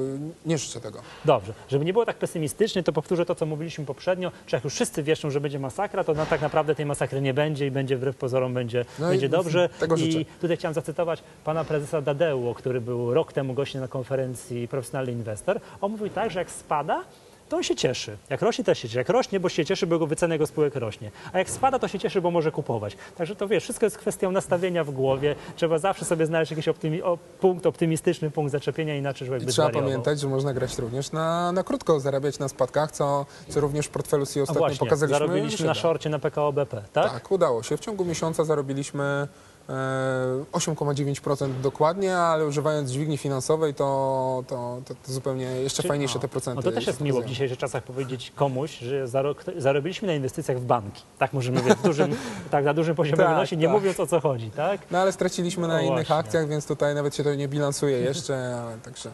nie 0.47 0.59
życzę 0.59 0.81
tego. 0.81 1.01
Dobrze, 1.25 1.53
żeby 1.69 1.85
nie 1.85 1.93
było 1.93 2.07
tak 2.07 2.17
pesymistycznie, 2.17 2.83
to 2.83 2.93
powtórzę 2.93 3.27
to, 3.27 3.35
co 3.35 3.47
mówiliśmy 3.47 3.85
poprzednio, 3.85 4.33
że 4.47 4.57
jak 4.57 4.65
już 4.65 4.75
wszyscy 4.75 5.03
wieszczą, 5.03 5.31
że 5.31 5.41
będzie 5.41 5.59
masakra, 5.59 6.05
to 6.05 6.15
no, 6.15 6.27
tak 6.27 6.41
naprawdę 6.41 6.75
tej 6.75 6.87
masakry 6.87 7.21
nie 7.21 7.35
będzie 7.35 7.67
i 7.67 7.71
będzie 7.71 7.97
wbrew 7.97 8.17
pozorom 8.17 8.55
będzie, 8.55 8.85
No 8.99 9.07
i 9.07 9.11
będzie 9.11 9.29
dobrze. 9.29 9.69
tego 9.81 9.97
I 9.97 10.13
życzę. 10.13 10.31
tutaj 10.41 10.57
chciałem 10.57 10.75
zacytować 10.75 11.23
pana 11.45 11.65
prezesa 11.65 12.01
Dadeuło, 12.01 12.55
który 12.55 12.81
był 12.81 13.15
rok 13.15 13.33
temu 13.33 13.55
gościem 13.55 13.81
na 13.81 13.89
konferencji 13.89 14.69
Profesjonalny 14.69 15.13
Inwestor. 15.13 15.61
On 15.81 15.91
mówił 15.91 16.09
tak, 16.09 16.31
że 16.31 16.39
jak 16.39 16.51
spada, 16.51 17.05
to 17.49 17.57
on 17.57 17.63
się 17.63 17.77
cieszy. 17.77 18.17
Jak 18.31 18.43
rośnie, 18.43 18.65
też 18.65 18.79
się 18.79 18.89
cieszy. 18.89 18.99
Jak 18.99 19.09
rośnie, 19.09 19.41
bo 19.41 19.49
się 19.49 19.65
cieszy, 19.65 19.87
bo 19.87 19.95
jego 19.95 20.07
wycena 20.07 20.35
jego 20.35 20.47
spółek 20.47 20.75
rośnie. 20.77 21.11
A 21.33 21.39
jak 21.39 21.51
spada, 21.51 21.79
to 21.79 21.89
się 21.89 21.99
cieszy, 21.99 22.21
bo 22.21 22.31
może 22.31 22.53
kupować. 22.53 22.97
Także 23.17 23.37
to 23.37 23.49
wiesz, 23.49 23.63
wszystko 23.65 23.87
jest 23.87 23.99
kwestią 23.99 24.31
nastawienia 24.33 24.85
w 24.85 24.91
głowie. 24.91 25.35
Trzeba 25.57 25.79
zawsze 25.79 26.05
sobie 26.05 26.27
znaleźć 26.27 26.51
jakiś 26.51 26.67
optymi- 26.69 27.19
punkt, 27.41 27.67
optymistyczny 27.67 28.31
punkt 28.31 28.53
zaczepienia, 28.53 28.97
inaczej 28.97 29.29
człowiek 29.29 29.45
by 29.45 29.53
trzeba 29.53 29.67
zwariował. 29.69 29.89
pamiętać, 29.91 30.21
że 30.21 30.29
można 30.29 30.55
grać 30.55 30.79
również 30.79 31.13
na, 31.13 31.53
na 31.53 31.63
krótko, 31.65 32.01
zarabiać 32.01 32.39
na 32.39 32.49
spadkach, 32.49 32.93
co, 32.93 33.27
co 33.49 33.61
również 33.61 33.87
w 33.87 33.91
portfelu 33.91 34.23
A 34.23 34.43
ostatnio 34.43 34.59
właśnie, 34.59 34.79
pokazaliśmy. 34.79 35.19
zarobiliśmy 35.19 35.67
na 35.67 35.75
szorcie 35.75 36.11
na 36.11 36.19
PKO 36.19 36.53
BP, 36.53 36.83
tak? 36.93 37.13
Tak, 37.13 37.31
udało 37.31 37.63
się. 37.63 37.77
W 37.77 37.81
ciągu 37.81 38.05
miesiąca 38.05 38.45
zarobiliśmy 38.45 39.29
8,9% 40.53 41.51
dokładnie, 41.63 42.17
ale 42.17 42.47
używając 42.47 42.91
dźwigni 42.91 43.19
finansowej 43.19 43.75
to, 43.75 44.45
to, 44.47 44.79
to, 44.85 44.95
to 44.95 45.13
zupełnie 45.13 45.45
jeszcze 45.45 45.83
Czy- 45.83 45.89
fajniejsze 45.89 46.15
no, 46.15 46.21
te 46.21 46.29
procenty. 46.29 46.57
No 46.57 46.63
to 46.63 46.73
też 46.73 46.87
jest 46.87 47.01
miło 47.01 47.21
w 47.21 47.25
dzisiejszych 47.25 47.59
czasach 47.59 47.83
powiedzieć 47.83 48.33
komuś, 48.37 48.79
że 48.79 49.09
zaro, 49.09 49.35
zarobiliśmy 49.57 50.09
na 50.09 50.15
inwestycjach 50.15 50.59
w 50.59 50.65
banki. 50.65 51.03
Tak 51.19 51.33
możemy 51.33 51.63
mówić, 51.63 51.79
dużym, 51.85 52.17
tak, 52.51 52.65
na 52.65 52.75
dużym 52.75 52.95
poziomie 52.97 53.17
Tak, 53.19 53.29
wynosi, 53.29 53.57
nie 53.57 53.67
tak. 53.67 53.73
mówiąc 53.73 54.01
o 54.01 54.07
co 54.07 54.21
chodzi, 54.21 54.51
tak? 54.51 54.81
No 54.91 54.99
ale 54.99 55.13
straciliśmy 55.13 55.69
na 55.69 55.75
No 55.75 55.81
innych 55.81 55.93
właśnie. 56.07 56.17
akcjach, 56.17 56.49
więc 56.49 56.67
tutaj 56.67 56.95
nawet 56.95 57.17
się 57.17 57.25
to 57.25 57.35
nie 57.35 57.49
bilansuje 57.49 57.99
jeszcze, 57.99 58.35
ale 58.67 58.79
także 58.79 59.11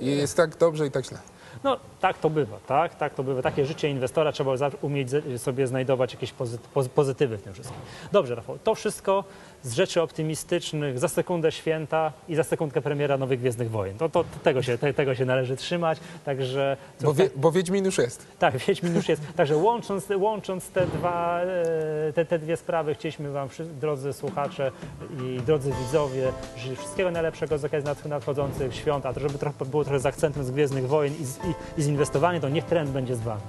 i 0.00 0.06
jest 0.06 0.36
tak 0.36 0.56
dobrze 0.56 0.86
i 0.86 0.90
tak 0.90 1.04
źle. 1.04 1.18
No 1.64 1.76
tak 2.00 2.18
to 2.18 2.30
bywa, 2.30 2.56
tak? 2.66 2.94
Tak 2.94 3.14
to 3.14 3.22
bywa. 3.24 3.42
Takie 3.42 3.66
życie 3.66 3.88
inwestora 3.90 4.32
trzeba 4.32 4.52
umieć 4.82 5.08
sobie 5.36 5.66
znajdować 5.66 6.12
jakieś 6.14 6.32
pozy- 6.34 6.58
poz- 6.74 6.88
pozytywy 6.88 7.36
w 7.38 7.42
tym 7.42 7.52
wszystkim. 7.54 7.78
Dobrze, 8.12 8.34
Rafał, 8.34 8.58
to 8.64 8.74
wszystko 8.74 9.24
z 9.66 9.72
rzeczy 9.72 10.02
optymistycznych, 10.02 10.98
za 10.98 11.08
sekundę 11.08 11.52
święta 11.52 12.12
i 12.28 12.34
za 12.34 12.44
sekundkę 12.44 12.80
premiera 12.80 13.18
Nowych 13.18 13.40
Gwiezdnych 13.40 13.70
Wojen. 13.70 13.98
To, 13.98 14.08
to 14.08 14.24
tego, 14.42 14.62
się, 14.62 14.78
te, 14.78 14.94
tego 14.94 15.14
się 15.14 15.24
należy 15.24 15.56
trzymać, 15.56 15.98
także... 16.24 16.76
Bo, 17.00 17.14
wie, 17.14 17.30
bo 17.36 17.52
Wiedźmin 17.52 17.84
już 17.84 17.98
jest. 17.98 18.26
Tak, 18.38 18.56
Wiedźmin 18.56 18.94
już 18.94 19.08
jest. 19.08 19.22
Także 19.36 19.56
łącząc, 19.56 20.08
łącząc 20.16 20.68
te, 20.68 20.86
dwa, 20.86 21.40
e, 21.40 22.12
te, 22.12 22.24
te 22.24 22.38
dwie 22.38 22.56
sprawy, 22.56 22.94
chcieliśmy 22.94 23.30
Wam, 23.30 23.48
drodzy 23.80 24.12
słuchacze 24.12 24.72
i 25.22 25.40
drodzy 25.46 25.72
widzowie, 25.82 26.32
życzyć 26.56 26.78
wszystkiego 26.78 27.10
najlepszego 27.10 27.58
z 27.58 27.64
okazji 27.64 27.86
nad- 27.86 28.04
nadchodzących 28.04 28.74
świąt, 28.74 29.06
a 29.06 29.12
to 29.12 29.20
żeby 29.20 29.38
trochę, 29.38 29.64
było 29.64 29.84
trochę 29.84 30.00
z 30.00 30.06
akcentem 30.06 30.44
z 30.44 30.50
Gwiezdnych 30.50 30.88
Wojen 30.88 31.14
i 31.20 31.24
z, 31.24 31.36
i, 31.36 31.80
i 31.80 31.82
z 31.82 31.86
inwestowaniem, 31.86 32.40
to 32.42 32.48
niech 32.48 32.64
trend 32.64 32.90
będzie 32.90 33.16
z 33.16 33.20
Wami. 33.20 33.40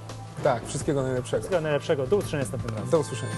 Tak, 0.42 0.66
wszystkiego 0.66 1.02
najlepszego. 1.02 1.40
Wszystkiego 1.40 1.60
najlepszego. 1.60 2.06
Do 2.06 2.16
usłyszenia 2.16 2.42
następnym 2.42 2.74
razem. 2.74 2.90
Do 2.90 2.98
usłyszenia. 2.98 3.32